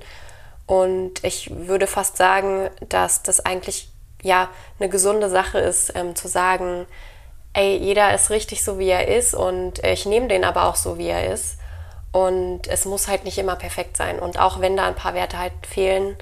Und 0.65 1.25
ich 1.25 1.51
würde 1.53 1.87
fast 1.87 2.15
sagen, 2.15 2.69
dass 2.87 3.21
das 3.21 3.45
eigentlich 3.45 3.89
ja 4.23 4.47
eine 4.79 4.87
gesunde 4.87 5.29
Sache 5.29 5.59
ist, 5.59 5.91
ähm, 5.93 6.15
zu 6.15 6.29
sagen, 6.29 6.85
ey, 7.53 7.77
jeder 7.77 8.13
ist 8.13 8.29
richtig 8.29 8.63
so, 8.63 8.79
wie 8.79 8.89
er 8.89 9.07
ist 9.07 9.33
und 9.33 9.83
ich 9.83 10.05
nehme 10.05 10.27
den 10.27 10.43
aber 10.43 10.65
auch 10.65 10.75
so, 10.75 10.97
wie 10.97 11.07
er 11.07 11.31
ist. 11.31 11.57
Und 12.11 12.67
es 12.67 12.85
muss 12.85 13.07
halt 13.07 13.23
nicht 13.23 13.37
immer 13.37 13.55
perfekt 13.55 13.95
sein. 13.95 14.19
Und 14.19 14.37
auch 14.37 14.59
wenn 14.59 14.75
da 14.75 14.85
ein 14.85 14.95
paar 14.95 15.13
Werte 15.13 15.37
halt 15.37 15.53
fehlen, 15.65 16.17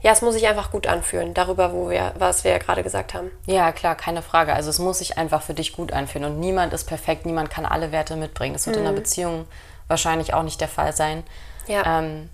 ja, 0.00 0.12
es 0.12 0.22
muss 0.22 0.34
sich 0.34 0.46
einfach 0.46 0.70
gut 0.70 0.86
anfühlen, 0.86 1.34
darüber, 1.34 1.72
wo 1.72 1.90
wir, 1.90 2.12
was 2.18 2.44
wir 2.44 2.52
ja 2.52 2.58
gerade 2.58 2.82
gesagt 2.82 3.14
haben. 3.14 3.30
Ja, 3.46 3.72
klar, 3.72 3.94
keine 3.96 4.22
Frage. 4.22 4.52
Also 4.52 4.70
es 4.70 4.78
muss 4.78 4.98
sich 4.98 5.18
einfach 5.18 5.42
für 5.42 5.54
dich 5.54 5.72
gut 5.72 5.92
anfühlen. 5.92 6.32
Und 6.32 6.40
niemand 6.40 6.72
ist 6.72 6.84
perfekt, 6.84 7.26
niemand 7.26 7.50
kann 7.50 7.66
alle 7.66 7.90
Werte 7.92 8.16
mitbringen. 8.16 8.54
Das 8.54 8.66
wird 8.66 8.76
mhm. 8.76 8.82
in 8.82 8.88
einer 8.88 8.96
mhm. 8.96 9.02
Beziehung 9.02 9.44
wahrscheinlich 9.88 10.34
auch 10.34 10.42
nicht 10.42 10.60
der 10.60 10.68
Fall 10.68 10.94
sein. 10.94 11.24
Ja. 11.66 11.98
Ähm, 11.98 12.28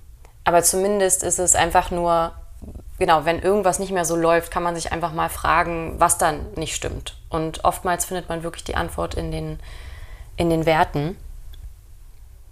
aber 0.44 0.62
zumindest 0.62 1.22
ist 1.22 1.38
es 1.38 1.54
einfach 1.54 1.90
nur 1.90 2.32
genau, 2.98 3.24
wenn 3.24 3.40
irgendwas 3.40 3.78
nicht 3.78 3.92
mehr 3.92 4.04
so 4.04 4.16
läuft, 4.16 4.50
kann 4.50 4.62
man 4.62 4.74
sich 4.74 4.92
einfach 4.92 5.12
mal 5.12 5.28
fragen, 5.28 5.94
was 5.98 6.18
dann 6.18 6.52
nicht 6.56 6.74
stimmt. 6.74 7.16
Und 7.28 7.64
oftmals 7.64 8.04
findet 8.04 8.28
man 8.28 8.42
wirklich 8.42 8.64
die 8.64 8.76
Antwort 8.76 9.14
in 9.14 9.30
den, 9.30 9.58
in 10.36 10.50
den 10.50 10.66
Werten. 10.66 11.16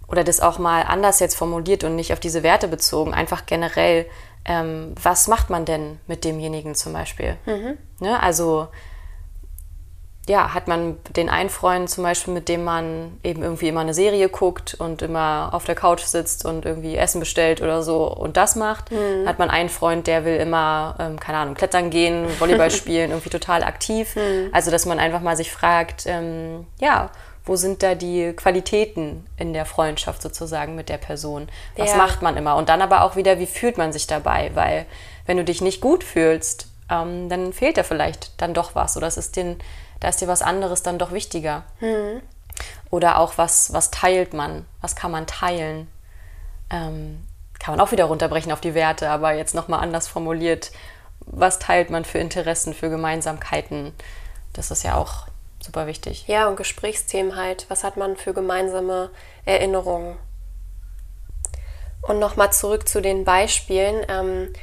Oder 0.07 0.23
das 0.23 0.41
auch 0.41 0.59
mal 0.59 0.83
anders 0.83 1.19
jetzt 1.19 1.35
formuliert 1.35 1.83
und 1.83 1.95
nicht 1.95 2.13
auf 2.13 2.19
diese 2.19 2.43
Werte 2.43 2.67
bezogen, 2.67 3.13
einfach 3.13 3.45
generell, 3.45 4.05
ähm, 4.45 4.93
was 5.01 5.27
macht 5.27 5.49
man 5.49 5.65
denn 5.65 5.99
mit 6.07 6.23
demjenigen 6.23 6.75
zum 6.75 6.93
Beispiel? 6.93 7.37
Mhm. 7.45 7.77
Ne? 7.99 8.21
Also 8.21 8.67
ja, 10.27 10.53
hat 10.53 10.69
man 10.69 10.97
den 11.17 11.29
einen 11.29 11.49
Freund 11.49 11.89
zum 11.89 12.03
Beispiel, 12.03 12.33
mit 12.33 12.47
dem 12.47 12.63
man 12.63 13.19
eben 13.23 13.43
irgendwie 13.43 13.67
immer 13.67 13.81
eine 13.81 13.93
Serie 13.93 14.29
guckt 14.29 14.73
und 14.73 15.01
immer 15.01 15.49
auf 15.51 15.65
der 15.65 15.75
Couch 15.75 16.03
sitzt 16.03 16.45
und 16.45 16.65
irgendwie 16.65 16.95
Essen 16.95 17.19
bestellt 17.19 17.61
oder 17.61 17.83
so 17.83 18.07
und 18.07 18.37
das 18.37 18.55
macht. 18.55 18.89
Mhm. 18.91 19.27
Hat 19.27 19.37
man 19.37 19.49
einen 19.49 19.67
Freund, 19.67 20.07
der 20.07 20.23
will 20.23 20.37
immer, 20.37 20.95
ähm, 20.97 21.19
keine 21.19 21.39
Ahnung, 21.39 21.55
klettern 21.55 21.89
gehen, 21.89 22.25
Volleyball 22.39 22.71
spielen, 22.71 23.11
irgendwie 23.11 23.29
total 23.29 23.63
aktiv. 23.63 24.15
Mhm. 24.15 24.49
Also, 24.53 24.71
dass 24.71 24.85
man 24.85 24.97
einfach 24.97 25.19
mal 25.19 25.35
sich 25.35 25.51
fragt, 25.51 26.05
ähm, 26.05 26.67
ja, 26.79 27.09
wo 27.45 27.57
sind 27.57 27.83
da 27.83 27.93
die 27.93 28.31
Qualitäten 28.31 29.25
in 29.37 29.51
der 29.51 29.65
Freundschaft 29.65 30.21
sozusagen 30.21 30.75
mit 30.75 30.87
der 30.87 30.99
Person? 30.99 31.49
Was 31.75 31.91
ja. 31.91 31.97
macht 31.97 32.21
man 32.21 32.37
immer? 32.37 32.55
Und 32.55 32.69
dann 32.69 32.81
aber 32.81 33.03
auch 33.03 33.17
wieder, 33.17 33.39
wie 33.39 33.45
fühlt 33.45 33.77
man 33.77 33.91
sich 33.91 34.07
dabei? 34.07 34.51
Weil 34.53 34.85
wenn 35.25 35.35
du 35.35 35.43
dich 35.43 35.59
nicht 35.59 35.81
gut 35.81 36.05
fühlst, 36.05 36.67
ähm, 36.89 37.27
dann 37.27 37.51
fehlt 37.51 37.77
da 37.77 37.83
vielleicht 37.83 38.41
dann 38.41 38.53
doch 38.53 38.75
was 38.75 38.95
oder 38.95 39.07
es 39.07 39.17
ist 39.17 39.35
den 39.35 39.57
da 40.03 40.09
ist 40.09 40.19
dir 40.19 40.27
was 40.27 40.41
anderes 40.41 40.83
dann 40.83 40.99
doch 40.99 41.13
wichtiger. 41.13 41.63
Mhm. 41.79 42.21
Oder 42.91 43.19
auch, 43.19 43.37
was, 43.37 43.71
was 43.71 43.89
teilt 43.89 44.33
man? 44.33 44.65
Was 44.81 44.97
kann 44.97 45.11
man 45.11 45.27
teilen? 45.27 45.87
Ähm, 46.69 47.25
kann 47.57 47.77
man 47.77 47.79
auch 47.79 47.93
wieder 47.93 48.03
runterbrechen 48.05 48.51
auf 48.51 48.59
die 48.59 48.73
Werte, 48.73 49.09
aber 49.09 49.31
jetzt 49.31 49.55
nochmal 49.55 49.79
anders 49.79 50.09
formuliert. 50.09 50.71
Was 51.21 51.57
teilt 51.57 51.89
man 51.89 52.03
für 52.03 52.17
Interessen, 52.17 52.73
für 52.73 52.89
Gemeinsamkeiten? 52.89 53.93
Das 54.51 54.71
ist 54.71 54.83
ja 54.83 54.97
auch 54.97 55.27
super 55.61 55.87
wichtig. 55.87 56.27
Ja, 56.27 56.49
und 56.49 56.57
Gesprächsthemen 56.57 57.37
halt. 57.37 57.65
Was 57.69 57.85
hat 57.85 57.95
man 57.95 58.17
für 58.17 58.33
gemeinsame 58.33 59.09
Erinnerungen? 59.45 60.17
Und 62.01 62.19
nochmal 62.19 62.51
zurück 62.51 62.89
zu 62.89 63.01
den 63.01 63.23
Beispielen. 63.23 64.05
Ähm, 64.09 64.53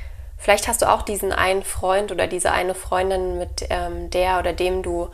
vielleicht 0.41 0.67
hast 0.67 0.83
du 0.83 0.91
auch 0.91 1.03
diesen 1.03 1.33
einen 1.33 1.63
Freund 1.63 2.11
oder 2.11 2.27
diese 2.27 2.51
eine 2.51 2.75
Freundin, 2.75 3.39
mit 3.39 3.67
ähm, 3.71 4.11
der 4.11 4.41
oder 4.41 4.53
dem 4.53 4.83
du 4.83 5.11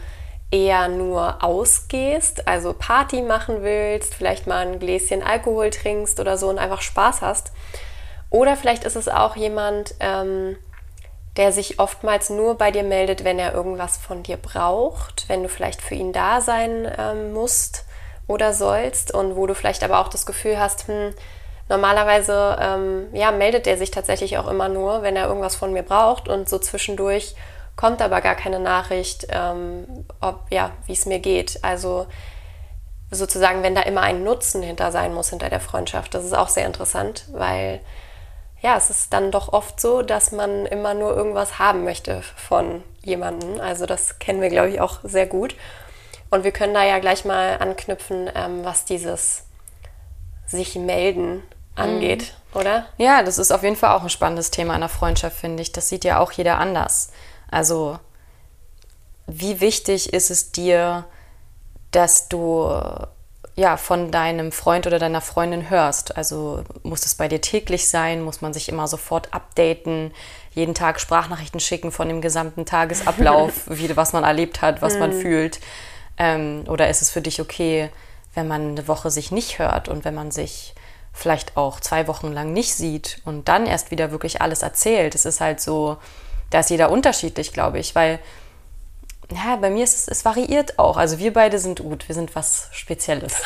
eher 0.50 0.88
nur 0.88 1.42
ausgehst, 1.42 2.46
also 2.46 2.72
Party 2.72 3.20
machen 3.20 3.62
willst, 3.62 4.14
vielleicht 4.14 4.46
mal 4.46 4.66
ein 4.66 4.78
Gläschen 4.78 5.22
Alkohol 5.22 5.70
trinkst 5.70 6.20
oder 6.20 6.38
so 6.38 6.48
und 6.48 6.58
einfach 6.58 6.80
Spaß 6.80 7.20
hast. 7.20 7.52
Oder 8.30 8.56
vielleicht 8.56 8.84
ist 8.84 8.96
es 8.96 9.08
auch 9.08 9.36
jemand, 9.36 9.94
ähm, 10.00 10.56
der 11.36 11.52
sich 11.52 11.78
oftmals 11.80 12.30
nur 12.30 12.56
bei 12.56 12.70
dir 12.70 12.84
meldet, 12.84 13.24
wenn 13.24 13.38
er 13.38 13.52
irgendwas 13.52 13.98
von 13.98 14.22
dir 14.22 14.36
braucht, 14.36 15.28
wenn 15.28 15.42
du 15.42 15.48
vielleicht 15.48 15.82
für 15.82 15.94
ihn 15.94 16.12
da 16.12 16.40
sein 16.40 16.90
ähm, 16.96 17.32
musst 17.32 17.84
oder 18.26 18.54
sollst 18.54 19.12
und 19.12 19.36
wo 19.36 19.46
du 19.46 19.54
vielleicht 19.54 19.84
aber 19.84 20.00
auch 20.00 20.08
das 20.08 20.26
Gefühl 20.26 20.58
hast, 20.58 20.88
hm, 20.88 21.12
normalerweise 21.68 22.56
ähm, 22.60 23.06
ja, 23.12 23.32
meldet 23.32 23.66
er 23.66 23.76
sich 23.76 23.90
tatsächlich 23.90 24.38
auch 24.38 24.48
immer 24.48 24.68
nur, 24.68 25.02
wenn 25.02 25.16
er 25.16 25.26
irgendwas 25.26 25.56
von 25.56 25.72
mir 25.72 25.82
braucht 25.82 26.28
und 26.28 26.48
so 26.48 26.58
zwischendurch 26.58 27.34
kommt 27.76 28.00
aber 28.00 28.20
gar 28.22 28.34
keine 28.34 28.58
Nachricht, 28.58 29.26
ähm, 29.30 30.06
ob 30.20 30.50
ja, 30.50 30.72
wie 30.86 30.94
es 30.94 31.06
mir 31.06 31.18
geht. 31.18 31.62
Also 31.62 32.06
sozusagen, 33.10 33.62
wenn 33.62 33.74
da 33.74 33.82
immer 33.82 34.00
ein 34.00 34.24
Nutzen 34.24 34.62
hinter 34.62 34.90
sein 34.90 35.14
muss 35.14 35.30
hinter 35.30 35.50
der 35.50 35.60
Freundschaft, 35.60 36.14
das 36.14 36.24
ist 36.24 36.36
auch 36.36 36.48
sehr 36.48 36.66
interessant, 36.66 37.26
weil 37.32 37.80
ja, 38.62 38.76
es 38.76 38.88
ist 38.88 39.12
dann 39.12 39.30
doch 39.30 39.52
oft 39.52 39.78
so, 39.78 40.02
dass 40.02 40.32
man 40.32 40.64
immer 40.66 40.94
nur 40.94 41.14
irgendwas 41.14 41.58
haben 41.58 41.84
möchte 41.84 42.22
von 42.22 42.82
jemandem. 43.02 43.60
Also 43.60 43.84
das 43.84 44.18
kennen 44.18 44.40
wir, 44.40 44.48
glaube 44.48 44.70
ich, 44.70 44.80
auch 44.80 45.00
sehr 45.02 45.26
gut. 45.26 45.54
Und 46.30 46.42
wir 46.42 46.52
können 46.52 46.74
da 46.74 46.82
ja 46.82 46.98
gleich 46.98 47.24
mal 47.24 47.58
anknüpfen, 47.58 48.30
ähm, 48.34 48.64
was 48.64 48.84
dieses 48.84 49.44
sich 50.46 50.74
melden 50.76 51.42
angeht, 51.76 52.34
mhm. 52.52 52.60
oder? 52.60 52.86
Ja, 52.98 53.22
das 53.22 53.38
ist 53.38 53.52
auf 53.52 53.62
jeden 53.62 53.76
Fall 53.76 53.94
auch 53.94 54.02
ein 54.02 54.10
spannendes 54.10 54.50
Thema 54.50 54.74
in 54.74 54.80
der 54.80 54.88
Freundschaft, 54.88 55.36
finde 55.36 55.62
ich. 55.62 55.72
Das 55.72 55.88
sieht 55.88 56.04
ja 56.04 56.18
auch 56.18 56.32
jeder 56.32 56.58
anders. 56.58 57.10
Also, 57.50 57.98
wie 59.26 59.60
wichtig 59.60 60.12
ist 60.12 60.30
es 60.30 60.52
dir, 60.52 61.04
dass 61.90 62.28
du 62.28 62.70
ja, 63.56 63.78
von 63.78 64.10
deinem 64.10 64.52
Freund 64.52 64.86
oder 64.86 64.98
deiner 64.98 65.22
Freundin 65.22 65.70
hörst. 65.70 66.14
Also 66.14 66.62
muss 66.82 67.06
es 67.06 67.14
bei 67.14 67.26
dir 67.26 67.40
täglich 67.40 67.88
sein? 67.88 68.22
Muss 68.22 68.42
man 68.42 68.52
sich 68.52 68.68
immer 68.68 68.86
sofort 68.86 69.32
updaten? 69.32 70.12
Jeden 70.52 70.74
Tag 70.74 71.00
Sprachnachrichten 71.00 71.58
schicken 71.58 71.90
von 71.90 72.08
dem 72.08 72.20
gesamten 72.20 72.66
Tagesablauf, 72.66 73.62
wie, 73.66 73.96
was 73.96 74.12
man 74.12 74.24
erlebt 74.24 74.60
hat, 74.60 74.82
was 74.82 74.94
mhm. 74.94 75.00
man 75.00 75.12
fühlt? 75.12 75.60
Ähm, 76.18 76.64
oder 76.68 76.90
ist 76.90 77.00
es 77.00 77.10
für 77.10 77.22
dich 77.22 77.40
okay, 77.40 77.88
wenn 78.34 78.46
man 78.46 78.72
eine 78.72 78.88
Woche 78.88 79.10
sich 79.10 79.32
nicht 79.32 79.58
hört 79.58 79.88
und 79.88 80.04
wenn 80.04 80.14
man 80.14 80.30
sich 80.30 80.74
vielleicht 81.16 81.56
auch 81.56 81.80
zwei 81.80 82.06
Wochen 82.06 82.30
lang 82.32 82.52
nicht 82.52 82.74
sieht 82.74 83.20
und 83.24 83.48
dann 83.48 83.66
erst 83.66 83.90
wieder 83.90 84.10
wirklich 84.10 84.42
alles 84.42 84.62
erzählt? 84.62 85.14
Es 85.14 85.24
ist 85.24 85.40
halt 85.40 85.60
so, 85.60 85.96
da 86.50 86.60
ist 86.60 86.70
jeder 86.70 86.90
unterschiedlich, 86.90 87.52
glaube 87.52 87.78
ich, 87.78 87.94
weil 87.94 88.20
ja, 89.32 89.56
bei 89.56 89.70
mir 89.70 89.82
ist 89.82 89.96
es, 89.96 90.08
es 90.08 90.24
variiert 90.24 90.78
auch. 90.78 90.96
Also 90.96 91.18
wir 91.18 91.32
beide 91.32 91.58
sind 91.58 91.80
gut, 91.80 92.06
wir 92.06 92.14
sind 92.14 92.36
was 92.36 92.68
Spezielles. 92.70 93.42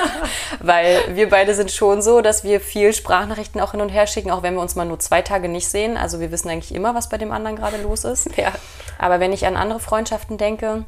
Weil 0.60 1.14
wir 1.14 1.28
beide 1.28 1.54
sind 1.54 1.70
schon 1.70 2.00
so, 2.00 2.22
dass 2.22 2.44
wir 2.44 2.62
viel 2.62 2.94
Sprachnachrichten 2.94 3.60
auch 3.60 3.72
hin 3.72 3.82
und 3.82 3.90
her 3.90 4.06
schicken, 4.06 4.30
auch 4.30 4.42
wenn 4.42 4.54
wir 4.54 4.62
uns 4.62 4.74
mal 4.74 4.86
nur 4.86 4.98
zwei 5.00 5.20
Tage 5.20 5.50
nicht 5.50 5.68
sehen. 5.68 5.98
Also 5.98 6.18
wir 6.18 6.32
wissen 6.32 6.48
eigentlich 6.48 6.74
immer, 6.74 6.94
was 6.94 7.10
bei 7.10 7.18
dem 7.18 7.30
anderen 7.30 7.56
gerade 7.56 7.76
los 7.82 8.04
ist. 8.04 8.34
Ja. 8.38 8.52
Aber 8.98 9.20
wenn 9.20 9.34
ich 9.34 9.46
an 9.46 9.56
andere 9.56 9.80
Freundschaften 9.80 10.38
denke, 10.38 10.86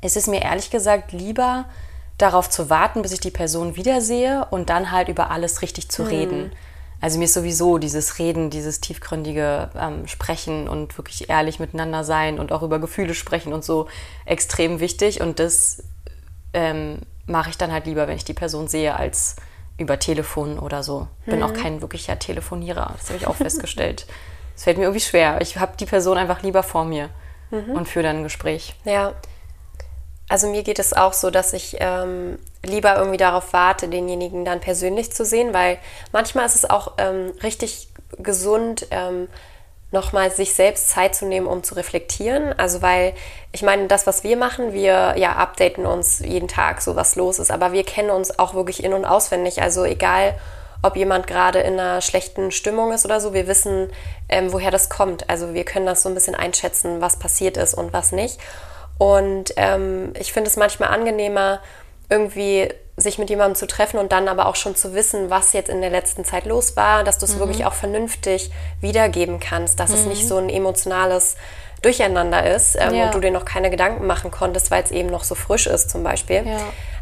ist 0.00 0.16
es 0.16 0.28
mir 0.28 0.42
ehrlich 0.42 0.70
gesagt 0.70 1.10
lieber, 1.10 1.64
darauf 2.22 2.50
zu 2.50 2.70
warten, 2.70 3.02
bis 3.02 3.12
ich 3.12 3.20
die 3.20 3.30
Person 3.30 3.76
wiedersehe 3.76 4.46
und 4.50 4.70
dann 4.70 4.90
halt 4.90 5.08
über 5.08 5.30
alles 5.30 5.62
richtig 5.62 5.88
zu 5.88 6.02
mhm. 6.02 6.08
reden. 6.08 6.52
Also 7.00 7.18
mir 7.18 7.24
ist 7.24 7.34
sowieso 7.34 7.78
dieses 7.78 8.18
Reden, 8.18 8.50
dieses 8.50 8.80
tiefgründige 8.80 9.70
ähm, 9.74 10.06
Sprechen 10.06 10.68
und 10.68 10.98
wirklich 10.98 11.30
ehrlich 11.30 11.58
miteinander 11.58 12.04
sein 12.04 12.38
und 12.38 12.52
auch 12.52 12.62
über 12.62 12.78
Gefühle 12.78 13.14
sprechen 13.14 13.54
und 13.54 13.64
so 13.64 13.88
extrem 14.26 14.80
wichtig. 14.80 15.22
Und 15.22 15.38
das 15.38 15.82
ähm, 16.52 16.98
mache 17.26 17.50
ich 17.50 17.56
dann 17.56 17.72
halt 17.72 17.86
lieber, 17.86 18.06
wenn 18.06 18.16
ich 18.16 18.24
die 18.24 18.34
Person 18.34 18.68
sehe, 18.68 18.96
als 18.96 19.36
über 19.78 19.98
Telefon 19.98 20.58
oder 20.58 20.82
so. 20.82 21.08
Bin 21.24 21.38
mhm. 21.38 21.44
auch 21.44 21.54
kein 21.54 21.80
wirklicher 21.80 22.18
Telefonierer. 22.18 22.94
Das 22.98 23.08
habe 23.08 23.16
ich 23.16 23.26
auch 23.26 23.36
festgestellt. 23.36 24.06
Es 24.54 24.64
fällt 24.64 24.76
mir 24.76 24.84
irgendwie 24.84 25.00
schwer. 25.00 25.40
Ich 25.40 25.56
habe 25.56 25.72
die 25.80 25.86
Person 25.86 26.18
einfach 26.18 26.42
lieber 26.42 26.62
vor 26.62 26.84
mir 26.84 27.08
mhm. 27.50 27.70
und 27.70 27.88
führe 27.88 28.02
dann 28.02 28.18
ein 28.18 28.22
Gespräch. 28.24 28.74
Ja. 28.84 29.14
Also 30.30 30.46
mir 30.46 30.62
geht 30.62 30.78
es 30.78 30.92
auch 30.92 31.12
so, 31.12 31.32
dass 31.32 31.52
ich 31.52 31.78
ähm, 31.80 32.38
lieber 32.64 32.94
irgendwie 32.94 33.16
darauf 33.16 33.52
warte, 33.52 33.88
denjenigen 33.88 34.44
dann 34.44 34.60
persönlich 34.60 35.10
zu 35.10 35.24
sehen, 35.24 35.52
weil 35.52 35.78
manchmal 36.12 36.46
ist 36.46 36.54
es 36.54 36.70
auch 36.70 36.92
ähm, 36.98 37.32
richtig 37.42 37.88
gesund, 38.16 38.86
ähm, 38.92 39.26
nochmal 39.90 40.30
sich 40.30 40.54
selbst 40.54 40.88
Zeit 40.88 41.16
zu 41.16 41.26
nehmen, 41.26 41.48
um 41.48 41.64
zu 41.64 41.74
reflektieren. 41.74 42.56
Also 42.56 42.80
weil 42.80 43.14
ich 43.50 43.62
meine, 43.62 43.88
das, 43.88 44.06
was 44.06 44.22
wir 44.22 44.36
machen, 44.36 44.72
wir 44.72 45.16
ja 45.16 45.32
updaten 45.32 45.84
uns 45.84 46.20
jeden 46.20 46.46
Tag, 46.46 46.80
so 46.80 46.94
was 46.94 47.16
los 47.16 47.40
ist, 47.40 47.50
aber 47.50 47.72
wir 47.72 47.82
kennen 47.82 48.10
uns 48.10 48.38
auch 48.38 48.54
wirklich 48.54 48.84
in 48.84 48.92
und 48.92 49.04
auswendig. 49.04 49.60
Also 49.62 49.84
egal, 49.84 50.38
ob 50.80 50.94
jemand 50.94 51.26
gerade 51.26 51.58
in 51.58 51.72
einer 51.72 52.02
schlechten 52.02 52.52
Stimmung 52.52 52.92
ist 52.92 53.04
oder 53.04 53.20
so, 53.20 53.34
wir 53.34 53.48
wissen, 53.48 53.90
ähm, 54.28 54.52
woher 54.52 54.70
das 54.70 54.90
kommt. 54.90 55.28
Also 55.28 55.54
wir 55.54 55.64
können 55.64 55.86
das 55.86 56.04
so 56.04 56.08
ein 56.08 56.14
bisschen 56.14 56.36
einschätzen, 56.36 57.00
was 57.00 57.18
passiert 57.18 57.56
ist 57.56 57.74
und 57.74 57.92
was 57.92 58.12
nicht. 58.12 58.38
Und 59.00 59.54
ähm, 59.56 60.12
ich 60.20 60.30
finde 60.30 60.50
es 60.50 60.58
manchmal 60.58 60.90
angenehmer, 60.90 61.60
irgendwie 62.10 62.68
sich 62.98 63.16
mit 63.16 63.30
jemandem 63.30 63.54
zu 63.54 63.66
treffen 63.66 63.98
und 63.98 64.12
dann 64.12 64.28
aber 64.28 64.44
auch 64.44 64.56
schon 64.56 64.76
zu 64.76 64.92
wissen, 64.92 65.30
was 65.30 65.54
jetzt 65.54 65.70
in 65.70 65.80
der 65.80 65.88
letzten 65.88 66.26
Zeit 66.26 66.44
los 66.44 66.76
war, 66.76 67.02
dass 67.02 67.16
du 67.16 67.24
es 67.24 67.36
mhm. 67.36 67.38
wirklich 67.38 67.64
auch 67.64 67.72
vernünftig 67.72 68.50
wiedergeben 68.82 69.40
kannst, 69.40 69.80
dass 69.80 69.88
mhm. 69.88 69.96
es 69.96 70.04
nicht 70.04 70.24
mhm. 70.24 70.28
so 70.28 70.36
ein 70.36 70.50
emotionales 70.50 71.36
Durcheinander 71.80 72.44
ist 72.54 72.76
ähm, 72.78 72.94
ja. 72.94 73.06
und 73.06 73.14
du 73.14 73.20
dir 73.20 73.30
noch 73.30 73.46
keine 73.46 73.70
Gedanken 73.70 74.06
machen 74.06 74.30
konntest, 74.30 74.70
weil 74.70 74.82
es 74.82 74.90
eben 74.90 75.08
noch 75.08 75.24
so 75.24 75.34
frisch 75.34 75.66
ist 75.66 75.88
zum 75.88 76.02
Beispiel. 76.02 76.46
Ja. 76.46 76.58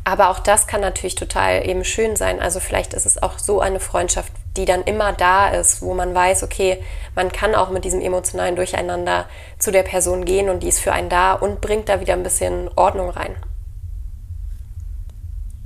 Aber 0.08 0.30
auch 0.30 0.38
das 0.38 0.66
kann 0.66 0.80
natürlich 0.80 1.16
total 1.16 1.68
eben 1.68 1.84
schön 1.84 2.16
sein. 2.16 2.40
Also 2.40 2.60
vielleicht 2.60 2.94
ist 2.94 3.04
es 3.04 3.22
auch 3.22 3.38
so 3.38 3.60
eine 3.60 3.78
Freundschaft, 3.78 4.32
die 4.56 4.64
dann 4.64 4.82
immer 4.84 5.12
da 5.12 5.50
ist, 5.50 5.82
wo 5.82 5.92
man 5.92 6.14
weiß, 6.14 6.44
okay, 6.44 6.82
man 7.14 7.30
kann 7.30 7.54
auch 7.54 7.68
mit 7.68 7.84
diesem 7.84 8.00
emotionalen 8.00 8.56
Durcheinander 8.56 9.26
zu 9.58 9.70
der 9.70 9.82
Person 9.82 10.24
gehen 10.24 10.48
und 10.48 10.62
die 10.62 10.68
ist 10.68 10.80
für 10.80 10.92
einen 10.92 11.10
da 11.10 11.34
und 11.34 11.60
bringt 11.60 11.90
da 11.90 12.00
wieder 12.00 12.14
ein 12.14 12.22
bisschen 12.22 12.70
Ordnung 12.74 13.10
rein. 13.10 13.36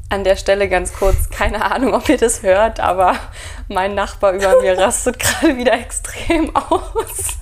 An 0.09 0.25
der 0.25 0.35
Stelle 0.35 0.69
ganz 0.69 0.93
kurz, 0.93 1.31
keine 1.31 1.65
Ahnung, 1.71 1.95
ob 1.95 2.09
ihr 2.09 2.19
das 2.19 2.43
hört, 2.43 2.81
aber 2.81 3.15
mein 3.69 3.95
Nachbar 3.95 4.33
über 4.33 4.61
mir 4.61 4.77
rastet 4.77 5.21
gerade 5.21 5.57
wieder 5.57 5.75
extrem 5.75 6.55
aus. 6.57 7.39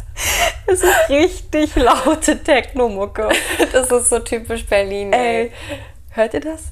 Es 0.67 0.83
ist 0.83 1.09
richtig 1.09 1.77
laute 1.77 2.43
Techno-Mucke. 2.45 3.31
Das 3.73 3.91
ist 3.91 4.11
so 4.11 4.19
typisch 4.19 4.67
Berlin. 4.67 5.15
Ey, 5.15 5.51
hört 6.11 6.35
ihr 6.35 6.41
das? 6.41 6.65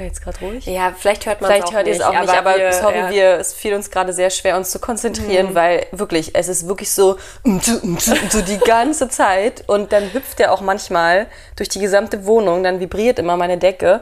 Oh, 0.00 0.02
jetzt 0.02 0.22
gerade 0.22 0.38
ruhig? 0.40 0.64
Ja, 0.66 0.94
vielleicht 0.96 1.26
hört 1.26 1.40
man 1.42 1.50
es 1.50 1.64
auch, 1.64 1.72
hört 1.72 1.86
nicht, 1.86 2.02
auch 2.02 2.18
nicht, 2.18 2.30
aber, 2.30 2.56
wir, 2.56 2.72
sorry, 2.72 2.98
ja. 2.98 3.10
wir, 3.10 3.24
es 3.34 3.52
fiel 3.52 3.74
uns 3.74 3.90
gerade 3.90 4.12
sehr 4.12 4.30
schwer, 4.30 4.56
uns 4.56 4.70
zu 4.70 4.78
konzentrieren, 4.78 5.50
mhm. 5.50 5.54
weil 5.54 5.86
wirklich, 5.92 6.34
es 6.34 6.48
ist 6.48 6.66
wirklich 6.66 6.90
so, 6.90 7.18
so 7.44 8.40
die 8.42 8.58
ganze 8.58 9.08
Zeit 9.08 9.64
und 9.66 9.92
dann 9.92 10.12
hüpft 10.12 10.40
er 10.40 10.52
auch 10.52 10.62
manchmal 10.62 11.26
durch 11.56 11.68
die 11.68 11.80
gesamte 11.80 12.24
Wohnung, 12.24 12.62
dann 12.62 12.80
vibriert 12.80 13.18
immer 13.18 13.36
meine 13.36 13.58
Decke. 13.58 14.00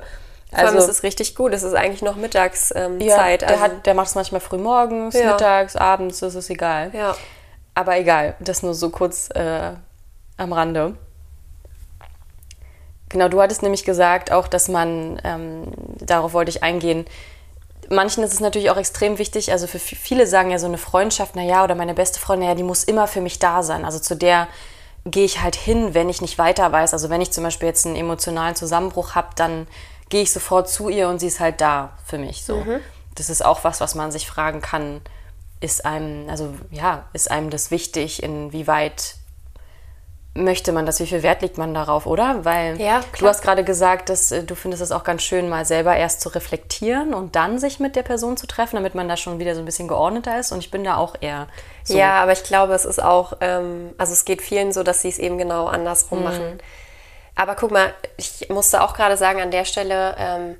Also, 0.51 0.63
Vor 0.63 0.69
allem 0.69 0.79
ist 0.79 0.89
es 0.89 1.03
richtig 1.03 1.35
gut, 1.35 1.53
es 1.53 1.63
ist 1.63 1.75
eigentlich 1.75 2.03
noch 2.03 2.17
Mittagszeit. 2.17 2.87
Ähm, 2.87 3.01
ja, 3.01 3.37
der, 3.37 3.49
also, 3.49 3.77
der 3.85 3.95
macht 3.95 4.09
es 4.09 4.15
manchmal 4.15 4.41
früh 4.41 4.59
morgens, 4.59 5.15
ja. 5.15 5.33
mittags, 5.33 5.75
abends, 5.75 6.21
das 6.21 6.35
ist 6.35 6.49
egal. 6.49 6.91
Ja. 6.95 7.17
Aber 7.75 7.99
egal, 7.99 8.35
das 8.39 8.63
nur 8.63 8.75
so 8.75 8.91
kurz 8.91 9.31
äh, 9.35 9.73
am 10.37 10.53
Rande. 10.53 10.97
Genau, 13.09 13.29
du 13.29 13.41
hattest 13.41 13.63
nämlich 13.63 13.85
gesagt 13.85 14.31
auch, 14.33 14.49
dass 14.49 14.69
man, 14.69 15.21
ähm, 15.25 15.65
darauf 15.99 16.33
wollte 16.33 16.51
ich 16.51 16.63
eingehen, 16.63 17.07
manchen 17.91 18.23
ist 18.23 18.33
es 18.33 18.41
natürlich 18.41 18.71
auch 18.71 18.77
extrem 18.77 19.19
wichtig, 19.19 19.51
also 19.53 19.67
für 19.67 19.79
viele 19.79 20.27
sagen 20.27 20.51
ja 20.51 20.59
so 20.59 20.67
eine 20.67 20.79
Freundschaft, 20.79 21.37
naja, 21.37 21.65
oder 21.65 21.75
meine 21.75 21.95
beste 21.95 22.21
Freundin, 22.21 22.47
naja, 22.47 22.57
die 22.57 22.63
muss 22.63 22.85
immer 22.85 23.07
für 23.07 23.21
mich 23.21 23.39
da 23.39 23.63
sein. 23.63 23.85
Also 23.85 23.99
zu 23.99 24.15
der 24.15 24.49
gehe 25.07 25.25
ich 25.25 25.41
halt 25.41 25.57
hin, 25.57 25.95
wenn 25.95 26.09
ich 26.09 26.21
nicht 26.21 26.39
weiter 26.39 26.71
weiß. 26.71 26.93
Also 26.93 27.09
wenn 27.11 27.21
ich 27.21 27.31
zum 27.31 27.45
Beispiel 27.45 27.69
jetzt 27.69 27.87
einen 27.87 27.97
emotionalen 27.97 28.55
Zusammenbruch 28.55 29.15
habe, 29.15 29.29
dann 29.37 29.67
gehe 30.09 30.23
ich 30.23 30.33
sofort 30.33 30.69
zu 30.69 30.89
ihr 30.89 31.09
und 31.09 31.19
sie 31.19 31.29
ist 31.29 31.41
halt 31.41 31.61
da 31.61 31.97
für 32.05 32.19
mich. 32.19 32.45
So. 32.45 32.57
Mhm. 32.57 32.81
Das 33.15 33.31
ist 33.31 33.45
auch 33.45 33.65
was, 33.65 33.81
was 33.81 33.95
man 33.95 34.13
sich 34.13 34.27
fragen 34.27 34.61
kann, 34.61 35.01
ist 35.61 35.85
einem, 35.85 36.29
also 36.29 36.55
ja, 36.71 37.07
ist 37.13 37.31
einem 37.31 37.51
das 37.51 37.71
wichtig, 37.71 38.23
inwieweit 38.23 39.17
möchte 40.45 40.73
man 40.73 40.87
das? 40.87 41.01
Wie 41.01 41.07
viel 41.07 41.23
Wert 41.23 41.43
legt 41.43 41.59
man 41.59 41.75
darauf, 41.75 42.07
oder? 42.07 42.45
Weil 42.45 42.81
Ja, 42.81 43.01
du 43.19 43.27
hast 43.27 43.43
gerade 43.43 43.65
gesagt, 43.65 44.09
dass 44.09 44.31
äh, 44.33 44.43
du 44.45 44.55
findest 44.55 44.83
es 44.83 44.93
auch 44.93 45.05
ganz 45.05 45.23
schön, 45.23 45.49
mal 45.49 45.65
selber 45.65 45.97
erst 45.97 46.21
zu 46.21 46.29
reflektieren 46.31 47.15
und 47.15 47.37
dann 47.37 47.59
sich 47.59 47.81
mit 47.81 47.97
der 47.97 48.03
Person 48.03 48.37
zu 48.37 48.47
treffen, 48.47 48.77
damit 48.77 48.95
man 48.95 49.09
da 49.09 49.17
schon 49.17 49.39
wieder 49.39 49.55
so 49.55 49.61
ein 49.63 49.65
bisschen 49.65 49.89
geordneter 49.89 50.39
ist. 50.39 50.53
Und 50.53 50.59
ich 50.61 50.71
bin 50.71 50.85
da 50.85 50.97
auch 50.97 51.15
eher 51.21 51.49
so. 51.85 51.97
Ja, 51.99 52.23
aber 52.23 52.33
ich 52.33 52.43
glaube, 52.45 52.73
es 52.75 52.85
ist 52.85 53.03
auch, 53.03 53.35
ähm, 53.41 53.95
also 53.99 54.13
es 54.13 54.25
geht 54.25 54.43
vielen 54.43 54.73
so, 54.73 54.83
dass 54.83 55.03
sie 55.03 55.09
es 55.09 55.19
eben 55.19 55.39
genau 55.39 55.67
Mhm. 55.69 55.75
andersrum 55.75 56.23
machen. 56.25 56.59
Aber 57.35 57.55
guck 57.55 57.71
mal, 57.71 57.93
ich 58.17 58.49
musste 58.49 58.83
auch 58.83 58.95
gerade 58.95 59.17
sagen 59.17 59.41
an 59.41 59.51
der 59.51 59.65
Stelle, 59.65 60.17
ähm, 60.19 60.57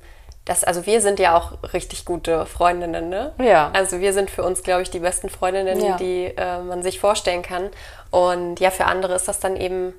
dass, 0.49 0.63
also 0.63 0.85
wir 0.85 0.99
sind 1.01 1.19
ja 1.19 1.37
auch 1.37 1.51
richtig 1.73 2.05
gute 2.05 2.45
Freundinnen, 2.45 3.07
ne? 3.09 3.31
Ja. 3.39 3.69
Also 3.73 3.99
wir 3.99 4.13
sind 4.13 4.29
für 4.31 4.43
uns, 4.43 4.63
glaube 4.63 4.81
ich, 4.81 4.89
die 4.89 4.99
besten 4.99 5.29
Freundinnen, 5.29 5.79
Ja. 5.79 5.95
die 5.97 6.33
äh, 6.35 6.59
man 6.59 6.81
sich 6.83 6.99
vorstellen 6.99 7.43
kann. 7.43 7.69
Und 8.11 8.59
ja, 8.59 8.71
für 8.71 8.85
andere 8.85 9.13
ist 9.13 9.27
das 9.27 9.39
dann 9.39 9.55
eben 9.55 9.93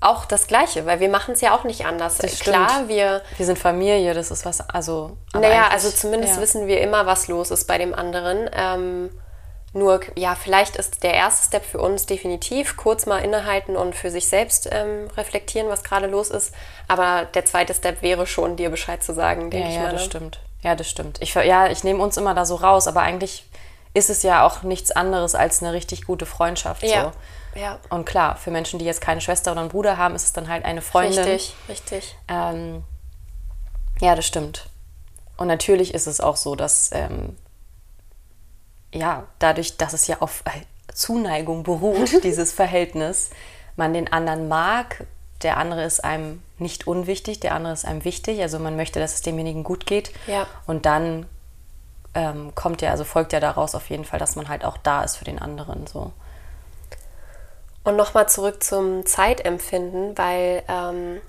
auch 0.00 0.24
das 0.26 0.46
Gleiche, 0.46 0.86
weil 0.86 1.00
wir 1.00 1.08
machen 1.08 1.32
es 1.34 1.40
ja 1.40 1.54
auch 1.56 1.64
nicht 1.64 1.84
anders. 1.86 2.18
Das 2.18 2.38
Klar, 2.38 2.68
stimmt. 2.70 2.88
wir 2.90 3.22
Wir 3.36 3.46
sind 3.46 3.58
Familie, 3.58 4.14
das 4.14 4.30
ist 4.30 4.44
was, 4.44 4.68
also. 4.68 5.16
naja, 5.34 5.68
also 5.72 5.90
zumindest 5.90 6.36
ja. 6.36 6.42
wissen 6.42 6.66
wir 6.66 6.80
immer, 6.80 7.06
was 7.06 7.28
los 7.28 7.50
ist 7.50 7.66
bei 7.66 7.78
dem 7.78 7.92
anderen. 7.94 8.48
Ähm, 8.56 9.10
nur, 9.72 10.00
ja, 10.16 10.34
vielleicht 10.34 10.76
ist 10.76 11.02
der 11.02 11.12
erste 11.14 11.46
Step 11.46 11.64
für 11.64 11.78
uns 11.80 12.06
definitiv 12.06 12.76
kurz 12.76 13.04
mal 13.06 13.18
innehalten 13.18 13.76
und 13.76 13.94
für 13.94 14.10
sich 14.10 14.26
selbst 14.26 14.68
ähm, 14.72 15.08
reflektieren, 15.16 15.68
was 15.68 15.84
gerade 15.84 16.06
los 16.06 16.30
ist. 16.30 16.54
Aber 16.88 17.26
der 17.34 17.44
zweite 17.44 17.74
Step 17.74 18.00
wäre 18.00 18.26
schon, 18.26 18.56
dir 18.56 18.70
Bescheid 18.70 19.02
zu 19.02 19.12
sagen, 19.12 19.50
denke 19.50 19.66
Ja, 19.66 19.70
ich 19.70 19.76
ja, 19.76 19.82
mal. 19.82 19.92
das 19.92 20.00
ne? 20.02 20.06
stimmt. 20.06 20.40
Ja, 20.62 20.74
das 20.74 20.88
stimmt. 20.88 21.20
Ich, 21.20 21.34
ja, 21.34 21.68
ich 21.68 21.84
nehme 21.84 22.02
uns 22.02 22.16
immer 22.16 22.34
da 22.34 22.46
so 22.46 22.54
raus, 22.54 22.86
aber 22.88 23.00
eigentlich 23.02 23.44
ist 23.92 24.08
es 24.10 24.22
ja 24.22 24.44
auch 24.46 24.62
nichts 24.62 24.90
anderes 24.92 25.34
als 25.34 25.62
eine 25.62 25.72
richtig 25.72 26.04
gute 26.06 26.26
Freundschaft. 26.26 26.82
Ja, 26.82 27.12
So. 27.54 27.60
ja. 27.60 27.78
Und 27.90 28.04
klar, 28.06 28.36
für 28.36 28.50
Menschen, 28.50 28.78
die 28.78 28.84
jetzt 28.84 29.00
keine 29.00 29.20
Schwester 29.20 29.52
oder 29.52 29.60
einen 29.60 29.70
Bruder 29.70 29.96
haben, 29.98 30.14
ist 30.14 30.24
es 30.24 30.32
dann 30.32 30.48
halt 30.48 30.64
eine 30.64 30.82
Freundin. 30.82 31.24
Richtig, 31.24 31.54
richtig. 31.68 32.16
Ähm, 32.28 32.82
ja, 34.00 34.14
das 34.14 34.26
stimmt. 34.26 34.68
Und 35.36 35.48
natürlich 35.48 35.92
ist 35.94 36.06
es 36.06 36.20
auch 36.20 36.36
so, 36.36 36.56
dass 36.56 36.90
ähm, 36.92 37.36
ja, 38.96 39.24
dadurch, 39.38 39.76
dass 39.76 39.92
es 39.92 40.06
ja 40.06 40.16
auf 40.20 40.42
äh, 40.46 40.92
Zuneigung 40.92 41.62
beruht, 41.62 42.22
dieses 42.24 42.52
Verhältnis, 42.52 43.30
man 43.76 43.92
den 43.92 44.12
anderen 44.12 44.48
mag, 44.48 45.06
der 45.42 45.58
andere 45.58 45.84
ist 45.84 46.02
einem 46.02 46.42
nicht 46.58 46.86
unwichtig, 46.86 47.40
der 47.40 47.54
andere 47.54 47.74
ist 47.74 47.84
einem 47.84 48.04
wichtig, 48.04 48.40
also 48.40 48.58
man 48.58 48.76
möchte, 48.76 48.98
dass 49.00 49.14
es 49.14 49.22
demjenigen 49.22 49.64
gut 49.64 49.86
geht. 49.86 50.12
Ja. 50.26 50.46
Und 50.66 50.86
dann 50.86 51.26
ähm, 52.14 52.54
kommt 52.54 52.80
ja, 52.80 52.90
also 52.90 53.04
folgt 53.04 53.34
ja 53.34 53.40
daraus 53.40 53.74
auf 53.74 53.90
jeden 53.90 54.06
Fall, 54.06 54.18
dass 54.18 54.36
man 54.36 54.48
halt 54.48 54.64
auch 54.64 54.78
da 54.78 55.04
ist 55.04 55.16
für 55.16 55.24
den 55.24 55.38
anderen. 55.38 55.86
So. 55.86 56.12
Und 57.84 57.96
nochmal 57.96 58.28
zurück 58.28 58.64
zum 58.64 59.04
Zeitempfinden, 59.04 60.16
weil 60.16 60.62
ähm, 60.68 61.20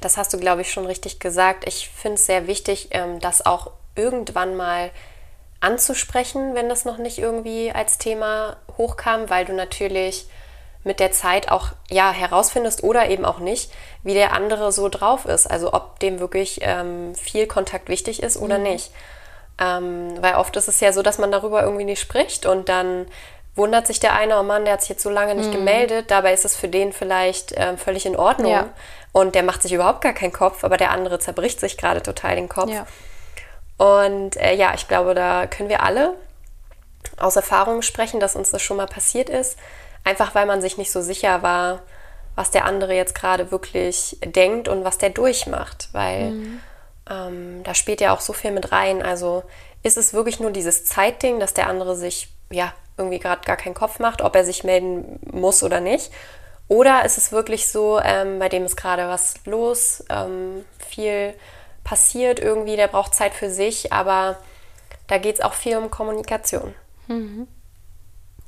das 0.00 0.16
hast 0.16 0.32
du, 0.32 0.38
glaube 0.38 0.62
ich, 0.62 0.72
schon 0.72 0.86
richtig 0.86 1.20
gesagt. 1.20 1.64
Ich 1.68 1.90
finde 1.90 2.14
es 2.14 2.26
sehr 2.26 2.46
wichtig, 2.46 2.88
ähm, 2.92 3.20
das 3.20 3.44
auch 3.44 3.70
irgendwann 3.94 4.56
mal 4.56 4.90
anzusprechen, 5.60 6.54
wenn 6.54 6.68
das 6.68 6.84
noch 6.84 6.98
nicht 6.98 7.18
irgendwie 7.18 7.72
als 7.72 7.98
Thema 7.98 8.56
hochkam, 8.78 9.28
weil 9.30 9.44
du 9.44 9.52
natürlich 9.52 10.26
mit 10.82 10.98
der 10.98 11.12
Zeit 11.12 11.50
auch 11.50 11.68
ja 11.90 12.10
herausfindest 12.10 12.82
oder 12.82 13.10
eben 13.10 13.26
auch 13.26 13.38
nicht, 13.38 13.70
wie 14.02 14.14
der 14.14 14.32
andere 14.32 14.72
so 14.72 14.88
drauf 14.88 15.26
ist. 15.26 15.46
Also 15.46 15.74
ob 15.74 15.98
dem 16.00 16.18
wirklich 16.20 16.60
ähm, 16.62 17.14
viel 17.14 17.46
Kontakt 17.46 17.88
wichtig 17.88 18.22
ist 18.22 18.38
oder 18.38 18.56
nicht. 18.58 18.90
Ähm, 19.60 20.14
weil 20.22 20.36
oft 20.36 20.56
ist 20.56 20.68
es 20.68 20.80
ja 20.80 20.92
so, 20.94 21.02
dass 21.02 21.18
man 21.18 21.30
darüber 21.30 21.62
irgendwie 21.62 21.84
nicht 21.84 22.00
spricht 22.00 22.46
und 22.46 22.70
dann 22.70 23.06
wundert 23.54 23.86
sich 23.86 24.00
der 24.00 24.14
eine, 24.14 24.38
oh 24.40 24.42
Mann, 24.42 24.64
der 24.64 24.74
hat 24.74 24.80
sich 24.80 24.88
jetzt 24.88 25.02
so 25.02 25.10
lange 25.10 25.34
nicht 25.34 25.52
gemeldet. 25.52 26.10
Dabei 26.10 26.32
ist 26.32 26.46
es 26.46 26.56
für 26.56 26.68
den 26.68 26.94
vielleicht 26.94 27.52
ähm, 27.56 27.76
völlig 27.76 28.06
in 28.06 28.16
Ordnung 28.16 28.52
Ja. 28.52 28.68
und 29.12 29.34
der 29.34 29.42
macht 29.42 29.60
sich 29.60 29.72
überhaupt 29.74 30.00
gar 30.00 30.14
keinen 30.14 30.32
Kopf, 30.32 30.64
aber 30.64 30.78
der 30.78 30.92
andere 30.92 31.18
zerbricht 31.18 31.60
sich 31.60 31.76
gerade 31.76 32.02
total 32.02 32.36
den 32.36 32.48
Kopf. 32.48 32.70
Ja. 32.70 32.86
Und 33.80 34.36
äh, 34.36 34.54
ja, 34.56 34.74
ich 34.74 34.88
glaube, 34.88 35.14
da 35.14 35.46
können 35.46 35.70
wir 35.70 35.82
alle 35.82 36.12
aus 37.16 37.36
Erfahrung 37.36 37.80
sprechen, 37.80 38.20
dass 38.20 38.36
uns 38.36 38.50
das 38.50 38.60
schon 38.60 38.76
mal 38.76 38.84
passiert 38.84 39.30
ist. 39.30 39.56
Einfach 40.04 40.34
weil 40.34 40.44
man 40.44 40.60
sich 40.60 40.76
nicht 40.76 40.92
so 40.92 41.00
sicher 41.00 41.40
war, 41.40 41.80
was 42.34 42.50
der 42.50 42.66
andere 42.66 42.94
jetzt 42.94 43.14
gerade 43.14 43.50
wirklich 43.50 44.18
denkt 44.22 44.68
und 44.68 44.84
was 44.84 44.98
der 44.98 45.08
durchmacht. 45.08 45.88
Weil 45.92 46.34
ähm, 47.10 47.62
da 47.64 47.74
spielt 47.74 48.02
ja 48.02 48.14
auch 48.14 48.20
so 48.20 48.34
viel 48.34 48.50
mit 48.50 48.70
rein. 48.70 49.02
Also 49.02 49.44
ist 49.82 49.96
es 49.96 50.12
wirklich 50.12 50.40
nur 50.40 50.50
dieses 50.50 50.84
Zeitding, 50.84 51.40
dass 51.40 51.54
der 51.54 51.66
andere 51.66 51.96
sich 51.96 52.28
ja 52.50 52.74
irgendwie 52.98 53.18
gerade 53.18 53.46
gar 53.46 53.56
keinen 53.56 53.74
Kopf 53.74 53.98
macht, 53.98 54.20
ob 54.20 54.36
er 54.36 54.44
sich 54.44 54.62
melden 54.62 55.20
muss 55.32 55.62
oder 55.62 55.80
nicht. 55.80 56.12
Oder 56.68 57.06
ist 57.06 57.16
es 57.16 57.32
wirklich 57.32 57.72
so, 57.72 57.98
ähm, 57.98 58.40
bei 58.40 58.50
dem 58.50 58.66
ist 58.66 58.76
gerade 58.76 59.08
was 59.08 59.36
los, 59.46 60.04
ähm, 60.10 60.66
viel 60.86 61.32
passiert 61.90 62.38
irgendwie, 62.38 62.76
der 62.76 62.86
braucht 62.86 63.16
Zeit 63.16 63.34
für 63.34 63.50
sich, 63.50 63.92
aber 63.92 64.38
da 65.08 65.18
geht 65.18 65.34
es 65.34 65.40
auch 65.40 65.54
viel 65.54 65.76
um 65.76 65.90
Kommunikation. 65.90 66.72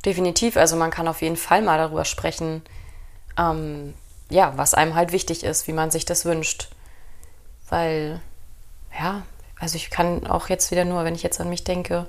Definitiv, 0.04 0.56
also 0.56 0.76
man 0.76 0.92
kann 0.92 1.08
auf 1.08 1.22
jeden 1.22 1.36
Fall 1.36 1.60
mal 1.60 1.76
darüber 1.76 2.04
sprechen, 2.04 2.62
ähm, 3.36 3.94
ja, 4.30 4.52
was 4.56 4.74
einem 4.74 4.94
halt 4.94 5.10
wichtig 5.10 5.42
ist, 5.42 5.66
wie 5.66 5.72
man 5.72 5.90
sich 5.90 6.04
das 6.04 6.24
wünscht. 6.24 6.68
Weil, 7.68 8.20
ja, 8.96 9.22
also 9.58 9.74
ich 9.74 9.90
kann 9.90 10.24
auch 10.28 10.48
jetzt 10.48 10.70
wieder 10.70 10.84
nur, 10.84 11.02
wenn 11.04 11.16
ich 11.16 11.24
jetzt 11.24 11.40
an 11.40 11.48
mich 11.48 11.64
denke, 11.64 12.06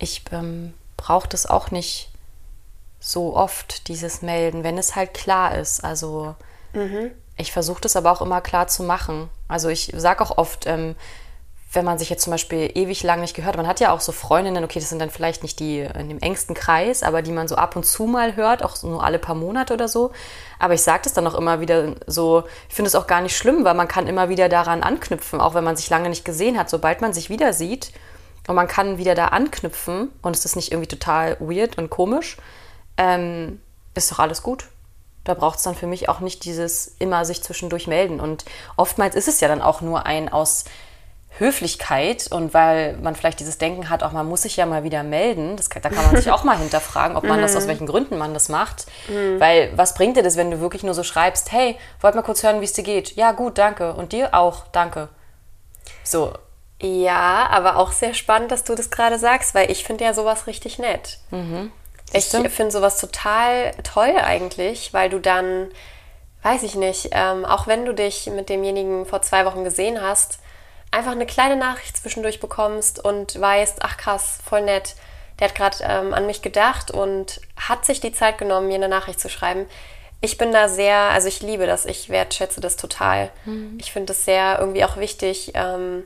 ich 0.00 0.24
ähm, 0.32 0.74
brauche 0.96 1.28
das 1.28 1.46
auch 1.46 1.70
nicht 1.70 2.10
so 2.98 3.36
oft, 3.36 3.86
dieses 3.86 4.22
Melden, 4.22 4.64
wenn 4.64 4.76
es 4.76 4.96
halt 4.96 5.14
klar 5.14 5.56
ist. 5.56 5.84
Also 5.84 6.34
ich 7.36 7.52
versuche 7.52 7.80
das 7.80 7.96
aber 7.96 8.12
auch 8.12 8.22
immer 8.22 8.40
klar 8.40 8.68
zu 8.68 8.82
machen. 8.82 9.28
Also 9.48 9.68
ich 9.68 9.92
sage 9.96 10.22
auch 10.22 10.38
oft, 10.38 10.66
ähm, 10.66 10.94
wenn 11.74 11.84
man 11.84 11.98
sich 11.98 12.08
jetzt 12.08 12.22
zum 12.22 12.30
Beispiel 12.30 12.70
ewig 12.74 13.02
lang 13.02 13.20
nicht 13.20 13.34
gehört, 13.34 13.56
man 13.56 13.66
hat 13.66 13.80
ja 13.80 13.92
auch 13.92 14.00
so 14.00 14.12
Freundinnen, 14.12 14.62
okay, 14.64 14.78
das 14.78 14.88
sind 14.88 15.00
dann 15.00 15.10
vielleicht 15.10 15.42
nicht 15.42 15.58
die 15.58 15.80
in 15.80 16.08
dem 16.08 16.20
engsten 16.20 16.54
Kreis, 16.54 17.02
aber 17.02 17.22
die 17.22 17.32
man 17.32 17.48
so 17.48 17.56
ab 17.56 17.74
und 17.76 17.84
zu 17.84 18.04
mal 18.04 18.36
hört, 18.36 18.62
auch 18.62 18.80
nur 18.82 19.02
alle 19.02 19.18
paar 19.18 19.34
Monate 19.34 19.74
oder 19.74 19.88
so. 19.88 20.12
Aber 20.58 20.74
ich 20.74 20.82
sage 20.82 21.02
das 21.04 21.12
dann 21.12 21.26
auch 21.26 21.34
immer 21.34 21.60
wieder 21.60 21.94
so, 22.06 22.44
ich 22.68 22.74
finde 22.74 22.88
es 22.88 22.94
auch 22.94 23.06
gar 23.06 23.20
nicht 23.20 23.36
schlimm, 23.36 23.64
weil 23.64 23.74
man 23.74 23.88
kann 23.88 24.06
immer 24.06 24.28
wieder 24.28 24.48
daran 24.48 24.82
anknüpfen, 24.82 25.40
auch 25.40 25.54
wenn 25.54 25.64
man 25.64 25.76
sich 25.76 25.90
lange 25.90 26.08
nicht 26.08 26.24
gesehen 26.24 26.58
hat. 26.58 26.70
Sobald 26.70 27.00
man 27.00 27.12
sich 27.12 27.28
wieder 27.28 27.52
sieht 27.52 27.92
und 28.46 28.54
man 28.54 28.68
kann 28.68 28.98
wieder 28.98 29.14
da 29.14 29.28
anknüpfen 29.28 30.10
und 30.22 30.36
es 30.36 30.44
ist 30.44 30.56
nicht 30.56 30.70
irgendwie 30.70 30.88
total 30.88 31.36
weird 31.40 31.76
und 31.78 31.90
komisch, 31.90 32.36
ähm, 32.96 33.60
ist 33.94 34.12
doch 34.12 34.20
alles 34.20 34.42
gut. 34.42 34.68
Da 35.24 35.34
braucht 35.34 35.58
es 35.58 35.64
dann 35.64 35.74
für 35.74 35.86
mich 35.86 36.08
auch 36.08 36.20
nicht 36.20 36.44
dieses 36.44 36.94
immer 36.98 37.24
sich 37.24 37.42
zwischendurch 37.42 37.86
melden. 37.86 38.20
Und 38.20 38.44
oftmals 38.76 39.14
ist 39.14 39.28
es 39.28 39.40
ja 39.40 39.48
dann 39.48 39.62
auch 39.62 39.80
nur 39.80 40.06
ein 40.06 40.32
aus 40.32 40.64
Höflichkeit 41.38 42.30
und 42.30 42.54
weil 42.54 42.96
man 42.98 43.16
vielleicht 43.16 43.40
dieses 43.40 43.58
Denken 43.58 43.90
hat, 43.90 44.04
auch 44.04 44.12
man 44.12 44.26
muss 44.26 44.42
sich 44.42 44.56
ja 44.56 44.66
mal 44.66 44.84
wieder 44.84 45.02
melden. 45.02 45.56
Das, 45.56 45.68
da 45.68 45.80
kann 45.80 46.04
man 46.06 46.16
sich 46.16 46.30
auch 46.30 46.44
mal 46.44 46.56
hinterfragen, 46.56 47.16
ob 47.16 47.24
man 47.24 47.40
das 47.40 47.56
aus 47.56 47.66
welchen 47.66 47.86
Gründen 47.86 48.18
man 48.18 48.34
das 48.34 48.48
macht. 48.48 48.86
Weil 49.40 49.72
was 49.74 49.94
bringt 49.94 50.16
dir 50.16 50.22
das, 50.22 50.36
wenn 50.36 50.50
du 50.52 50.60
wirklich 50.60 50.84
nur 50.84 50.94
so 50.94 51.02
schreibst, 51.02 51.50
hey, 51.50 51.76
wollt 52.00 52.14
mal 52.14 52.22
kurz 52.22 52.42
hören, 52.44 52.60
wie 52.60 52.64
es 52.66 52.72
dir 52.72 52.84
geht? 52.84 53.16
Ja, 53.16 53.32
gut, 53.32 53.58
danke. 53.58 53.94
Und 53.94 54.12
dir 54.12 54.32
auch, 54.34 54.66
danke. 54.70 55.08
So, 56.04 56.32
Ja, 56.80 57.48
aber 57.50 57.76
auch 57.76 57.92
sehr 57.92 58.14
spannend, 58.14 58.52
dass 58.52 58.62
du 58.62 58.74
das 58.74 58.90
gerade 58.90 59.18
sagst, 59.18 59.54
weil 59.54 59.70
ich 59.70 59.84
finde 59.84 60.04
ja 60.04 60.14
sowas 60.14 60.46
richtig 60.46 60.78
nett. 60.78 61.18
Ich 62.12 62.26
finde 62.26 62.70
sowas 62.70 63.00
total 63.00 63.72
toll 63.82 64.14
eigentlich, 64.16 64.92
weil 64.92 65.10
du 65.10 65.18
dann, 65.18 65.68
weiß 66.42 66.62
ich 66.62 66.74
nicht, 66.74 67.08
ähm, 67.12 67.44
auch 67.44 67.66
wenn 67.66 67.84
du 67.84 67.92
dich 67.92 68.26
mit 68.26 68.48
demjenigen 68.48 69.06
vor 69.06 69.22
zwei 69.22 69.44
Wochen 69.46 69.64
gesehen 69.64 70.00
hast, 70.00 70.38
einfach 70.90 71.12
eine 71.12 71.26
kleine 71.26 71.56
Nachricht 71.56 71.96
zwischendurch 71.96 72.38
bekommst 72.38 73.04
und 73.04 73.40
weißt, 73.40 73.78
ach 73.80 73.96
krass, 73.96 74.38
voll 74.48 74.62
nett, 74.62 74.94
der 75.38 75.48
hat 75.48 75.54
gerade 75.56 75.76
ähm, 75.82 76.14
an 76.14 76.26
mich 76.26 76.42
gedacht 76.42 76.92
und 76.92 77.40
hat 77.56 77.84
sich 77.84 78.00
die 78.00 78.12
Zeit 78.12 78.38
genommen, 78.38 78.68
mir 78.68 78.76
eine 78.76 78.88
Nachricht 78.88 79.18
zu 79.18 79.28
schreiben. 79.28 79.66
Ich 80.20 80.38
bin 80.38 80.52
da 80.52 80.68
sehr, 80.68 80.96
also 80.96 81.26
ich 81.26 81.42
liebe 81.42 81.66
das, 81.66 81.84
ich 81.84 82.08
wertschätze 82.08 82.60
das 82.60 82.76
total. 82.76 83.30
Ich 83.78 83.92
finde 83.92 84.12
es 84.12 84.24
sehr 84.24 84.58
irgendwie 84.60 84.84
auch 84.84 84.96
wichtig, 84.96 85.50
ähm, 85.54 86.04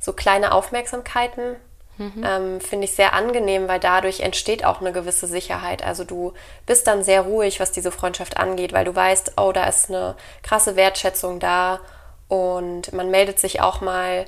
so 0.00 0.14
kleine 0.14 0.52
Aufmerksamkeiten 0.52 1.56
ähm, 1.98 2.60
finde 2.60 2.84
ich 2.84 2.94
sehr 2.94 3.12
angenehm, 3.12 3.68
weil 3.68 3.80
dadurch 3.80 4.20
entsteht 4.20 4.64
auch 4.64 4.80
eine 4.80 4.92
gewisse 4.92 5.26
Sicherheit. 5.26 5.84
Also 5.84 6.04
du 6.04 6.32
bist 6.66 6.86
dann 6.86 7.04
sehr 7.04 7.22
ruhig, 7.22 7.60
was 7.60 7.72
diese 7.72 7.92
Freundschaft 7.92 8.38
angeht, 8.38 8.72
weil 8.72 8.84
du 8.84 8.94
weißt, 8.94 9.32
oh, 9.36 9.52
da 9.52 9.64
ist 9.66 9.88
eine 9.88 10.16
krasse 10.42 10.76
Wertschätzung 10.76 11.38
da 11.38 11.80
und 12.28 12.92
man 12.92 13.10
meldet 13.10 13.38
sich 13.38 13.60
auch 13.60 13.80
mal 13.80 14.24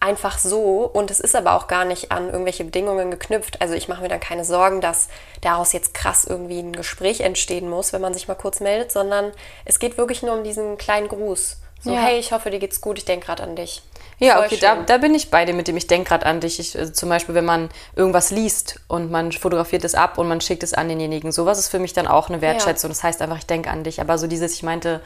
einfach 0.00 0.38
so 0.38 0.84
und 0.84 1.10
es 1.10 1.18
ist 1.18 1.34
aber 1.34 1.54
auch 1.54 1.66
gar 1.66 1.84
nicht 1.84 2.12
an 2.12 2.28
irgendwelche 2.30 2.64
Bedingungen 2.64 3.10
geknüpft. 3.10 3.60
Also 3.60 3.74
ich 3.74 3.88
mache 3.88 4.02
mir 4.02 4.08
dann 4.08 4.20
keine 4.20 4.44
Sorgen, 4.44 4.80
dass 4.80 5.08
daraus 5.40 5.72
jetzt 5.72 5.92
krass 5.94 6.24
irgendwie 6.24 6.60
ein 6.60 6.72
Gespräch 6.72 7.20
entstehen 7.20 7.68
muss, 7.68 7.92
wenn 7.92 8.00
man 8.00 8.14
sich 8.14 8.28
mal 8.28 8.34
kurz 8.34 8.60
meldet, 8.60 8.92
sondern 8.92 9.32
es 9.64 9.78
geht 9.80 9.98
wirklich 9.98 10.22
nur 10.22 10.36
um 10.36 10.44
diesen 10.44 10.78
kleinen 10.78 11.08
Gruß. 11.08 11.58
So, 11.80 11.92
Ja. 11.92 12.00
hey, 12.00 12.18
ich 12.18 12.32
hoffe, 12.32 12.50
dir 12.50 12.58
geht's 12.58 12.80
gut, 12.80 12.98
ich 12.98 13.04
denke 13.04 13.26
gerade 13.26 13.42
an 13.44 13.54
dich. 13.54 13.82
Ja, 14.18 14.34
Voll 14.36 14.46
okay, 14.46 14.56
schön. 14.56 14.60
da, 14.62 14.82
da 14.82 14.98
bin 14.98 15.14
ich 15.14 15.30
bei 15.30 15.44
dir 15.44 15.54
mit 15.54 15.68
dem. 15.68 15.76
Ich 15.76 15.86
denke 15.86 16.08
gerade 16.08 16.26
an 16.26 16.40
dich. 16.40 16.58
Ich, 16.58 16.76
also 16.76 16.92
zum 16.92 17.08
Beispiel, 17.08 17.36
wenn 17.36 17.44
man 17.44 17.68
irgendwas 17.94 18.30
liest 18.32 18.80
und 18.88 19.12
man 19.12 19.30
fotografiert 19.30 19.84
es 19.84 19.94
ab 19.94 20.18
und 20.18 20.26
man 20.26 20.40
schickt 20.40 20.64
es 20.64 20.74
an 20.74 20.88
denjenigen. 20.88 21.30
Sowas 21.30 21.58
ist 21.60 21.68
für 21.68 21.78
mich 21.78 21.92
dann 21.92 22.08
auch 22.08 22.28
eine 22.28 22.40
Wertschätzung. 22.40 22.90
Das 22.90 23.04
heißt 23.04 23.22
einfach, 23.22 23.38
ich 23.38 23.46
denke 23.46 23.70
an 23.70 23.84
dich. 23.84 24.00
Aber 24.00 24.18
so 24.18 24.26
dieses, 24.26 24.54
ich 24.54 24.64
meinte, 24.64 25.00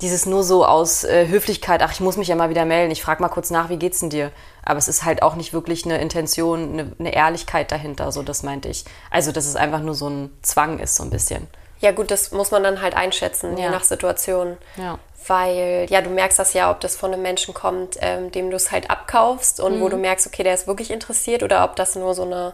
dieses 0.00 0.24
nur 0.24 0.44
so 0.44 0.64
aus 0.64 1.04
äh, 1.04 1.28
Höflichkeit, 1.28 1.82
ach, 1.82 1.92
ich 1.92 2.00
muss 2.00 2.16
mich 2.16 2.28
ja 2.28 2.36
mal 2.36 2.48
wieder 2.48 2.64
melden. 2.64 2.90
Ich 2.90 3.02
frage 3.02 3.20
mal 3.22 3.28
kurz 3.28 3.50
nach, 3.50 3.68
wie 3.68 3.76
geht's 3.76 4.00
denn 4.00 4.08
dir? 4.10 4.30
Aber 4.62 4.78
es 4.78 4.88
ist 4.88 5.04
halt 5.04 5.22
auch 5.22 5.34
nicht 5.36 5.52
wirklich 5.52 5.84
eine 5.84 5.98
Intention, 6.00 6.72
eine, 6.72 6.92
eine 6.98 7.14
Ehrlichkeit 7.14 7.70
dahinter. 7.70 8.12
So, 8.12 8.22
das 8.22 8.42
meinte 8.42 8.68
ich. 8.70 8.86
Also, 9.10 9.30
dass 9.30 9.44
es 9.46 9.56
einfach 9.56 9.80
nur 9.80 9.94
so 9.94 10.08
ein 10.08 10.30
Zwang 10.40 10.78
ist, 10.78 10.96
so 10.96 11.02
ein 11.02 11.10
bisschen. 11.10 11.46
Ja, 11.80 11.92
gut, 11.92 12.10
das 12.10 12.32
muss 12.32 12.50
man 12.50 12.62
dann 12.62 12.80
halt 12.80 12.94
einschätzen, 12.94 13.56
je 13.56 13.64
Ja. 13.64 13.70
nach 13.70 13.84
Situation. 13.84 14.56
Ja. 14.76 14.98
Weil, 15.28 15.86
ja, 15.90 16.00
du 16.02 16.10
merkst 16.10 16.38
das 16.38 16.52
ja, 16.52 16.70
ob 16.70 16.80
das 16.80 16.96
von 16.96 17.12
einem 17.12 17.22
Menschen 17.22 17.52
kommt, 17.52 17.96
ähm, 18.00 18.30
dem 18.30 18.50
du 18.50 18.56
es 18.56 18.70
halt 18.70 18.90
abkaufst 18.90 19.60
und 19.60 19.76
Mhm. 19.78 19.80
wo 19.82 19.88
du 19.88 19.96
merkst, 19.96 20.26
okay, 20.26 20.42
der 20.44 20.54
ist 20.54 20.66
wirklich 20.66 20.90
interessiert 20.90 21.42
oder 21.42 21.64
ob 21.64 21.74
das 21.76 21.96
nur 21.96 22.14
so 22.14 22.22
eine, 22.22 22.52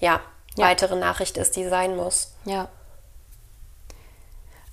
ja, 0.00 0.20
Ja. 0.56 0.66
weitere 0.66 0.96
Nachricht 0.96 1.36
ist, 1.36 1.56
die 1.56 1.68
sein 1.68 1.94
muss. 1.96 2.32
Ja. 2.44 2.68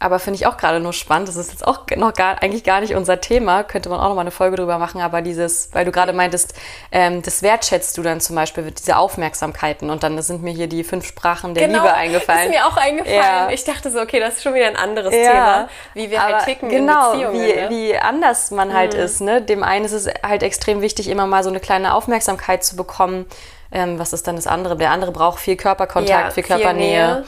Aber 0.03 0.19
finde 0.19 0.35
ich 0.35 0.45
auch 0.45 0.57
gerade 0.57 0.81
nur 0.81 0.91
spannend. 0.91 1.29
Das 1.29 1.37
ist 1.37 1.51
jetzt 1.51 1.65
auch 1.65 1.79
noch 1.95 2.13
gar, 2.13 2.43
eigentlich 2.43 2.65
gar 2.65 2.81
nicht 2.81 2.93
unser 2.93 3.21
Thema. 3.21 3.63
Könnte 3.63 3.87
man 3.87 4.01
auch 4.01 4.09
noch 4.09 4.15
mal 4.15 4.21
eine 4.21 4.31
Folge 4.31 4.57
drüber 4.57 4.77
machen. 4.77 4.99
Aber 4.99 5.21
dieses, 5.21 5.69
weil 5.71 5.85
du 5.85 5.93
gerade 5.93 6.11
meintest, 6.11 6.53
ähm, 6.91 7.21
das 7.21 7.41
wertschätzt 7.41 7.97
du 7.97 8.01
dann 8.01 8.19
zum 8.19 8.35
Beispiel, 8.35 8.69
diese 8.71 8.97
Aufmerksamkeiten. 8.97 9.89
Und 9.89 10.03
dann 10.03 10.21
sind 10.21 10.43
mir 10.43 10.51
hier 10.51 10.67
die 10.67 10.83
fünf 10.83 11.05
Sprachen 11.07 11.53
der 11.53 11.69
Liebe 11.69 11.93
eingefallen. 11.93 12.51
Genau, 12.51 12.53
Ist 12.53 12.63
mir 12.63 12.67
auch 12.67 12.77
eingefallen. 12.77 13.15
Ja. 13.15 13.49
Ich 13.49 13.63
dachte 13.63 13.91
so, 13.91 14.01
okay, 14.01 14.19
das 14.19 14.33
ist 14.35 14.43
schon 14.43 14.53
wieder 14.55 14.67
ein 14.67 14.75
anderes 14.75 15.13
Ja, 15.13 15.21
Thema, 15.21 15.69
wie 15.93 16.11
wir 16.11 16.21
halt 16.21 16.43
ticken 16.43 16.67
genau, 16.67 17.13
in 17.13 17.19
Beziehungen. 17.19 17.41
wie, 17.41 17.53
ne? 17.61 17.69
wie 17.69 17.97
anders 17.97 18.51
man 18.51 18.73
halt 18.73 18.93
ist. 18.93 19.21
Ne? 19.21 19.41
Dem 19.41 19.63
einen 19.63 19.85
ist 19.85 19.93
es 19.93 20.09
halt 20.21 20.43
extrem 20.43 20.81
wichtig, 20.81 21.07
immer 21.07 21.27
mal 21.27 21.43
so 21.43 21.49
eine 21.49 21.61
kleine 21.61 21.93
Aufmerksamkeit 21.93 22.65
zu 22.65 22.75
bekommen. 22.75 23.25
Ähm, 23.71 23.97
was 23.99 24.11
ist 24.11 24.27
dann 24.27 24.35
das 24.35 24.47
andere? 24.47 24.75
Der 24.75 24.91
andere 24.91 25.11
braucht 25.11 25.39
viel 25.39 25.55
Körperkontakt, 25.55 26.09
Ja, 26.09 26.29
viel 26.31 26.43
viel 26.43 26.55
Körpernähe. 26.57 27.15
Nähe. 27.15 27.25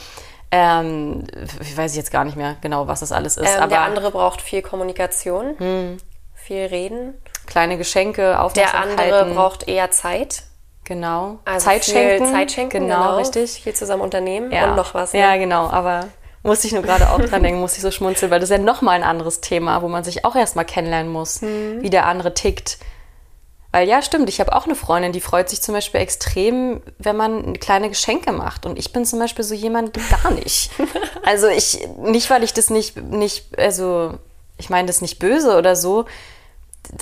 Ähm, 0.55 1.23
ich 1.61 1.75
weiß 1.77 1.95
jetzt 1.95 2.11
gar 2.11 2.23
nicht 2.23 2.37
mehr 2.37 2.55
genau, 2.61 2.87
was 2.87 3.01
das 3.01 3.11
alles 3.11 3.37
ist. 3.37 3.49
ähm, 3.49 3.57
aber 3.61 3.67
der 3.69 3.81
andere 3.81 4.11
braucht 4.11 4.41
viel 4.41 4.61
Kommunikation, 4.61 5.97
viel 6.33 6.65
Reden. 6.65 7.15
kleine 7.45 7.77
Geschenke, 7.77 8.21
Der 8.21 8.43
Aufmerksamkeiten. 8.43 9.13
andere 9.13 9.33
braucht 9.35 9.67
eher 9.67 9.91
Zeit. 9.91 10.43
genau. 10.83 11.39
Also 11.45 11.65
Zeit 11.65 11.83
viel 11.83 11.93
schenken. 11.93 12.31
Zeit 12.31 12.51
schenken, 12.51 12.87
Genau, 12.87 13.17
richtig. 13.17 13.61
Viel 13.63 13.73
zusammen 13.73 14.01
unternehmen 14.01 14.51
Ja. 14.51 14.69
und 14.69 14.75
noch 14.75 14.93
was. 14.93 15.13
Ne? 15.13 15.19
Ja, 15.19 15.35
genau. 15.37 15.67
Aber 15.69 16.07
musste 16.43 16.67
ich 16.67 16.73
nur 16.73 16.83
gerade 16.83 17.09
auch 17.09 17.19
dran 17.19 17.41
denken, 17.43 17.59
musste 17.59 17.77
ich 17.77 17.81
so 17.83 17.89
schmunzeln, 17.91 18.31
weil 18.31 18.39
das 18.39 18.49
ist 18.51 18.55
ja 18.57 18.61
nochmal 18.63 18.95
ein 18.95 19.03
anderes 19.03 19.41
Thema, 19.41 19.81
wo 19.81 19.87
man 19.87 20.03
sich 20.03 20.23
auch 20.25 20.35
erstmal 20.35 20.65
kennenlernen 20.65 21.11
muss, 21.11 21.41
Mhm. 21.41 21.81
wie 21.81 21.89
der 21.89 22.05
andere 22.05 22.33
tickt. 22.35 22.77
Weil 23.75 23.89
ja, 23.89 24.01
stimmt, 24.01 24.29
ich 24.29 24.39
habe 24.39 24.55
auch 24.55 24.63
eine 24.63 24.75
Freundin, 24.75 25.11
die 25.11 25.19
freut 25.19 25.49
sich 25.49 25.61
zum 25.61 25.75
Beispiel 25.75 25.99
extrem, 25.99 26.81
wenn 26.97 27.17
man 27.17 27.59
kleine 27.59 27.89
Geschenke 27.89 28.31
macht. 28.31 28.65
Und 28.65 28.79
ich 28.79 28.93
bin 28.93 29.03
zum 29.03 29.19
Beispiel 29.19 29.43
so 29.43 29.53
jemand 29.53 29.97
gar 30.09 30.31
nicht. 30.31 30.71
Also 31.25 31.47
ich, 31.47 31.85
nicht, 31.97 32.29
weil 32.29 32.43
ich 32.45 32.53
das 32.53 32.69
nicht, 32.69 32.95
nicht, 32.95 33.59
also 33.59 34.13
ich 34.57 34.69
meine 34.69 34.87
das 34.87 35.01
nicht 35.01 35.19
böse 35.19 35.57
oder 35.57 35.75
so, 35.75 36.05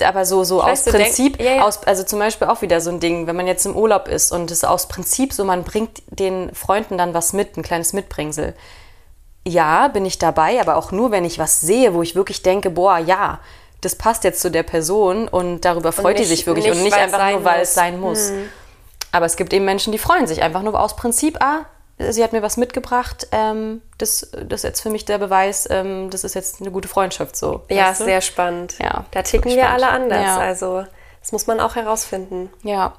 aber 0.02 0.24
so, 0.24 0.42
so 0.42 0.62
aus 0.62 0.68
weiß, 0.70 0.84
du 0.86 0.90
denk- 0.92 1.04
Prinzip, 1.04 1.40
ja, 1.40 1.56
ja. 1.56 1.62
aus, 1.64 1.84
also 1.84 2.02
zum 2.02 2.18
Beispiel 2.18 2.48
auch 2.48 2.60
wieder 2.60 2.80
so 2.80 2.90
ein 2.90 2.98
Ding, 2.98 3.28
wenn 3.28 3.36
man 3.36 3.46
jetzt 3.46 3.66
im 3.66 3.76
Urlaub 3.76 4.08
ist 4.08 4.32
und 4.32 4.50
es 4.50 4.64
aus 4.64 4.88
Prinzip 4.88 5.32
so, 5.32 5.44
man 5.44 5.62
bringt 5.62 6.02
den 6.08 6.52
Freunden 6.56 6.98
dann 6.98 7.14
was 7.14 7.34
mit, 7.34 7.56
ein 7.56 7.62
kleines 7.62 7.92
Mitbringsel. 7.92 8.54
Ja, 9.46 9.86
bin 9.88 10.06
ich 10.06 10.18
dabei, 10.18 10.60
aber 10.60 10.74
auch 10.74 10.90
nur, 10.90 11.12
wenn 11.12 11.24
ich 11.24 11.38
was 11.38 11.60
sehe, 11.60 11.94
wo 11.94 12.02
ich 12.02 12.16
wirklich 12.16 12.42
denke, 12.42 12.70
boah, 12.70 12.98
ja, 12.98 13.38
das 13.84 13.96
passt 13.96 14.24
jetzt 14.24 14.40
zu 14.40 14.50
der 14.50 14.62
Person 14.62 15.28
und 15.28 15.62
darüber 15.64 15.92
freut 15.92 16.16
die 16.18 16.22
nicht- 16.22 16.28
sich 16.30 16.46
wirklich 16.46 16.66
nicht, 16.66 16.76
und 16.76 16.82
nicht 16.82 16.96
einfach 16.96 17.30
nur, 17.32 17.44
weil 17.44 17.62
es 17.62 17.74
sein 17.74 18.00
muss. 18.00 18.32
Aber 19.12 19.26
es 19.26 19.36
gibt 19.36 19.52
eben 19.52 19.64
Menschen, 19.64 19.92
die 19.92 19.98
freuen 19.98 20.26
sich 20.26 20.42
einfach 20.42 20.62
nur 20.62 20.78
aus 20.80 20.96
Prinzip, 20.96 21.40
ah, 21.40 21.66
sie 21.98 22.24
hat 22.24 22.32
mir 22.32 22.42
was 22.42 22.56
mitgebracht, 22.56 23.28
ähm, 23.30 23.80
das, 23.98 24.28
das 24.32 24.60
ist 24.60 24.64
jetzt 24.64 24.80
für 24.80 24.90
mich 24.90 25.04
der 25.04 25.18
Beweis, 25.18 25.68
ähm, 25.70 26.10
das 26.10 26.24
ist 26.24 26.34
jetzt 26.34 26.60
eine 26.60 26.70
gute 26.72 26.88
Freundschaft 26.88 27.36
so. 27.36 27.62
Ja, 27.68 27.90
weißt 27.90 28.00
du? 28.00 28.04
sehr 28.06 28.20
spannend. 28.20 28.74
Ja, 28.80 29.04
da 29.12 29.22
ticken 29.22 29.50
wir 29.52 29.62
spannend. 29.62 29.82
alle 29.84 29.88
anders. 29.92 30.24
Ja. 30.24 30.36
Also, 30.38 30.84
das 31.20 31.30
muss 31.32 31.46
man 31.46 31.60
auch 31.60 31.76
herausfinden. 31.76 32.50
Ja. 32.64 32.94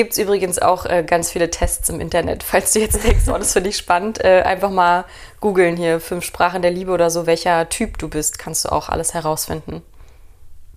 Gibt 0.00 0.12
es 0.12 0.18
übrigens 0.18 0.58
auch 0.58 0.86
äh, 0.86 1.02
ganz 1.02 1.30
viele 1.30 1.50
Tests 1.50 1.90
im 1.90 2.00
Internet. 2.00 2.42
Falls 2.50 2.72
du 2.72 2.78
jetzt 2.78 3.04
denkst, 3.04 3.24
oh, 3.28 3.36
das 3.36 3.52
finde 3.52 3.68
ich 3.68 3.76
spannend, 3.76 4.24
äh, 4.24 4.40
einfach 4.40 4.70
mal 4.70 5.04
googeln 5.40 5.76
hier, 5.76 6.00
fünf 6.00 6.24
Sprachen 6.24 6.62
der 6.62 6.70
Liebe 6.70 6.90
oder 6.90 7.10
so, 7.10 7.26
welcher 7.26 7.68
Typ 7.68 7.98
du 7.98 8.08
bist, 8.08 8.38
kannst 8.38 8.64
du 8.64 8.72
auch 8.72 8.88
alles 8.88 9.12
herausfinden. 9.12 9.82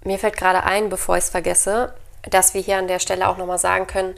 Mir 0.03 0.19
fällt 0.19 0.36
gerade 0.36 0.65
ein, 0.65 0.89
bevor 0.89 1.15
ich 1.15 1.23
es 1.23 1.29
vergesse, 1.29 1.93
dass 2.29 2.53
wir 2.53 2.59
hier 2.59 2.77
an 2.77 2.89
der 2.89 2.99
Stelle 2.99 3.29
auch 3.29 3.38
nochmal 3.38 3.59
sagen 3.59 3.88
können, 3.88 4.13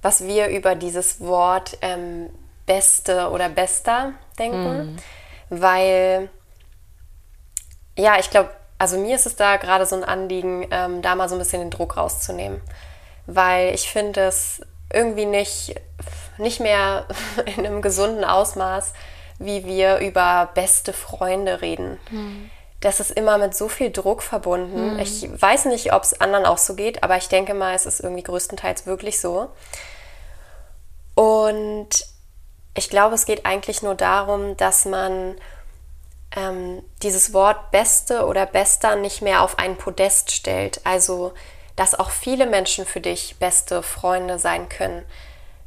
was 0.00 0.22
wir 0.24 0.46
über 0.46 0.76
dieses 0.76 1.20
Wort 1.20 1.78
ähm, 1.82 2.30
Beste 2.66 3.30
oder 3.30 3.48
Bester 3.48 4.12
denken. 4.38 4.96
Weil, 5.50 6.28
ja, 7.98 8.16
ich 8.20 8.30
glaube, 8.30 8.50
also 8.78 8.96
mir 8.96 9.16
ist 9.16 9.26
es 9.26 9.34
da 9.34 9.56
gerade 9.56 9.86
so 9.86 9.96
ein 9.96 10.04
Anliegen, 10.04 10.68
ähm, 10.70 11.02
da 11.02 11.16
mal 11.16 11.28
so 11.28 11.34
ein 11.34 11.40
bisschen 11.40 11.62
den 11.62 11.70
Druck 11.70 11.96
rauszunehmen. 11.96 12.60
Weil 13.26 13.74
ich 13.74 13.90
finde 13.90 14.22
es 14.22 14.60
irgendwie 14.92 15.26
nicht, 15.26 15.74
nicht 16.38 16.60
mehr 16.60 17.06
in 17.56 17.66
einem 17.66 17.82
gesunden 17.82 18.24
Ausmaß, 18.24 18.92
wie 19.38 19.64
wir 19.64 19.98
über 19.98 20.50
beste 20.54 20.92
Freunde 20.92 21.60
reden. 21.60 21.98
Das 22.80 23.00
ist 23.00 23.10
immer 23.10 23.38
mit 23.38 23.54
so 23.54 23.68
viel 23.68 23.90
Druck 23.90 24.22
verbunden. 24.22 24.98
Ich 24.98 25.28
weiß 25.40 25.66
nicht, 25.66 25.92
ob 25.92 26.02
es 26.02 26.20
anderen 26.20 26.46
auch 26.46 26.58
so 26.58 26.74
geht, 26.74 27.02
aber 27.02 27.16
ich 27.16 27.28
denke 27.28 27.54
mal, 27.54 27.74
es 27.74 27.86
ist 27.86 28.00
irgendwie 28.00 28.22
größtenteils 28.22 28.86
wirklich 28.86 29.20
so. 29.20 29.50
Und 31.14 31.88
ich 32.74 32.90
glaube, 32.90 33.14
es 33.14 33.24
geht 33.24 33.46
eigentlich 33.46 33.82
nur 33.82 33.94
darum, 33.94 34.56
dass 34.56 34.84
man 34.84 35.36
ähm, 36.36 36.82
dieses 37.02 37.32
Wort 37.32 37.70
Beste 37.70 38.26
oder 38.26 38.46
Bester 38.46 38.96
nicht 38.96 39.22
mehr 39.22 39.42
auf 39.42 39.58
ein 39.58 39.76
Podest 39.76 40.30
stellt. 40.30 40.80
Also, 40.84 41.32
dass 41.76 41.94
auch 41.94 42.10
viele 42.10 42.46
Menschen 42.46 42.86
für 42.86 43.00
dich 43.00 43.36
beste 43.38 43.82
Freunde 43.82 44.38
sein 44.38 44.68
können. 44.68 45.04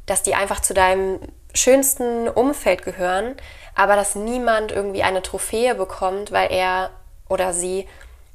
Dass 0.06 0.22
die 0.22 0.34
einfach 0.34 0.60
zu 0.60 0.74
deinem 0.74 1.20
schönsten 1.54 2.28
Umfeld 2.28 2.82
gehören, 2.82 3.36
aber 3.74 3.96
dass 3.96 4.14
niemand 4.14 4.72
irgendwie 4.72 5.02
eine 5.02 5.22
Trophäe 5.22 5.74
bekommt, 5.74 6.32
weil 6.32 6.52
er 6.52 6.90
oder 7.28 7.52
sie 7.52 7.86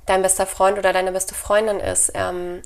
dein 0.05 0.21
bester 0.21 0.45
Freund 0.45 0.77
oder 0.77 0.93
deine 0.93 1.11
beste 1.11 1.35
Freundin 1.35 1.79
ist. 1.79 2.11
Ähm, 2.15 2.61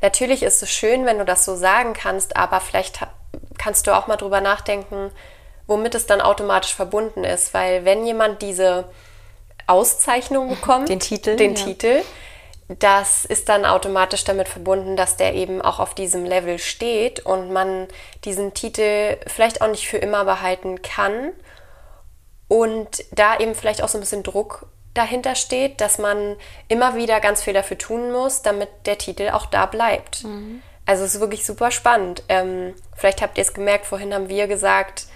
natürlich 0.00 0.42
ist 0.42 0.62
es 0.62 0.70
schön, 0.70 1.06
wenn 1.06 1.18
du 1.18 1.24
das 1.24 1.44
so 1.44 1.56
sagen 1.56 1.92
kannst, 1.94 2.36
aber 2.36 2.60
vielleicht 2.60 3.00
kannst 3.58 3.86
du 3.86 3.96
auch 3.96 4.06
mal 4.06 4.16
drüber 4.16 4.40
nachdenken, 4.40 5.10
womit 5.66 5.94
es 5.94 6.06
dann 6.06 6.20
automatisch 6.20 6.74
verbunden 6.74 7.24
ist. 7.24 7.54
Weil 7.54 7.84
wenn 7.84 8.06
jemand 8.06 8.42
diese 8.42 8.84
Auszeichnung 9.66 10.48
bekommt, 10.48 10.88
Den 10.88 11.00
Titel, 11.00 11.36
den 11.36 11.54
ja. 11.54 11.64
Titel, 11.64 12.02
das 12.68 13.24
ist 13.24 13.48
dann 13.48 13.66
automatisch 13.66 14.24
damit 14.24 14.48
verbunden, 14.48 14.96
dass 14.96 15.16
der 15.16 15.34
eben 15.34 15.60
auch 15.60 15.80
auf 15.80 15.94
diesem 15.94 16.24
Level 16.24 16.58
steht 16.58 17.20
und 17.20 17.52
man 17.52 17.88
diesen 18.24 18.54
Titel 18.54 19.18
vielleicht 19.26 19.60
auch 19.60 19.68
nicht 19.68 19.86
für 19.86 19.98
immer 19.98 20.24
behalten 20.24 20.80
kann 20.80 21.32
und 22.48 23.04
da 23.12 23.38
eben 23.38 23.54
vielleicht 23.54 23.82
auch 23.82 23.88
so 23.88 23.98
ein 23.98 24.00
bisschen 24.00 24.22
Druck 24.22 24.66
dahinter 24.94 25.34
steht, 25.34 25.80
dass 25.80 25.98
man 25.98 26.36
immer 26.68 26.94
wieder 26.94 27.20
ganz 27.20 27.42
viel 27.42 27.52
dafür 27.52 27.76
tun 27.76 28.12
muss, 28.12 28.42
damit 28.42 28.68
der 28.86 28.96
Titel 28.96 29.30
auch 29.30 29.46
da 29.46 29.66
bleibt. 29.66 30.24
Also 30.86 31.04
es 31.04 31.14
ist 31.14 31.20
wirklich 31.20 31.44
super 31.44 31.70
spannend. 31.70 32.22
Ähm, 32.28 32.74
vielleicht 32.94 33.20
habt 33.20 33.36
ihr 33.36 33.42
es 33.42 33.54
gemerkt, 33.54 33.86
vorhin 33.86 34.14
haben 34.14 34.28
wir 34.28 34.46
gesagt, 34.46 35.06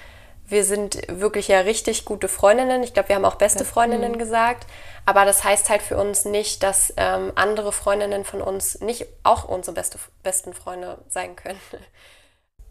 wir 0.49 0.65
sind 0.65 0.99
wirklich 1.09 1.49
ja 1.49 1.61
richtig 1.61 2.05
gute 2.07 2.27
Freundinnen. 2.27 2.83
Ich 2.83 2.95
glaube, 2.95 3.11
wir 3.11 3.17
haben 3.17 3.27
auch 3.27 3.35
beste 3.35 3.65
Freundinnen 3.67 4.19
gesagt. 4.19 4.67
Aber 5.05 5.25
das 5.25 5.45
heißt 5.45 5.69
halt 5.69 5.83
für 5.83 5.99
uns 5.99 6.25
nicht, 6.25 6.63
dass 6.63 6.93
ähm, 6.97 7.33
andere 7.35 7.71
Freundinnen 7.71 8.25
von 8.25 8.41
uns 8.41 8.81
nicht 8.81 9.07
auch 9.23 9.45
unsere 9.45 9.75
beste, 9.75 9.99
besten 10.23 10.55
Freunde 10.55 10.99
sein 11.09 11.37
können. 11.37 11.61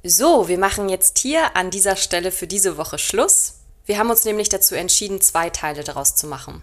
So, 0.03 0.47
wir 0.47 0.59
machen 0.59 0.89
jetzt 0.89 1.17
hier 1.17 1.57
an 1.57 1.71
dieser 1.71 1.95
Stelle 1.95 2.31
für 2.31 2.45
diese 2.45 2.77
Woche 2.77 2.99
Schluss. 2.99 3.55
Wir 3.85 3.97
haben 3.97 4.11
uns 4.11 4.23
nämlich 4.23 4.47
dazu 4.47 4.75
entschieden, 4.75 5.19
zwei 5.21 5.49
Teile 5.49 5.83
daraus 5.83 6.15
zu 6.15 6.27
machen. 6.27 6.61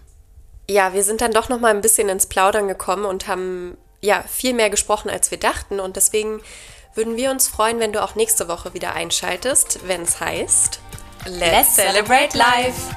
Ja, 0.69 0.93
wir 0.93 1.03
sind 1.03 1.19
dann 1.19 1.33
doch 1.33 1.49
noch 1.49 1.59
mal 1.59 1.69
ein 1.69 1.81
bisschen 1.81 2.07
ins 2.07 2.27
Plaudern 2.27 2.69
gekommen 2.69 3.05
und 3.05 3.27
haben 3.27 3.77
ja 3.99 4.23
viel 4.23 4.53
mehr 4.53 4.69
gesprochen, 4.69 5.11
als 5.11 5.31
wir 5.31 5.37
dachten. 5.37 5.81
Und 5.81 5.97
deswegen 5.97 6.41
würden 6.95 7.17
wir 7.17 7.29
uns 7.29 7.47
freuen, 7.49 7.79
wenn 7.79 7.91
du 7.91 8.01
auch 8.01 8.15
nächste 8.15 8.47
Woche 8.47 8.73
wieder 8.73 8.93
einschaltest, 8.93 9.85
wenn 9.85 10.03
es 10.03 10.21
heißt 10.21 10.79
Let's 11.27 11.69
celebrate 11.69 12.35
life! 12.35 12.93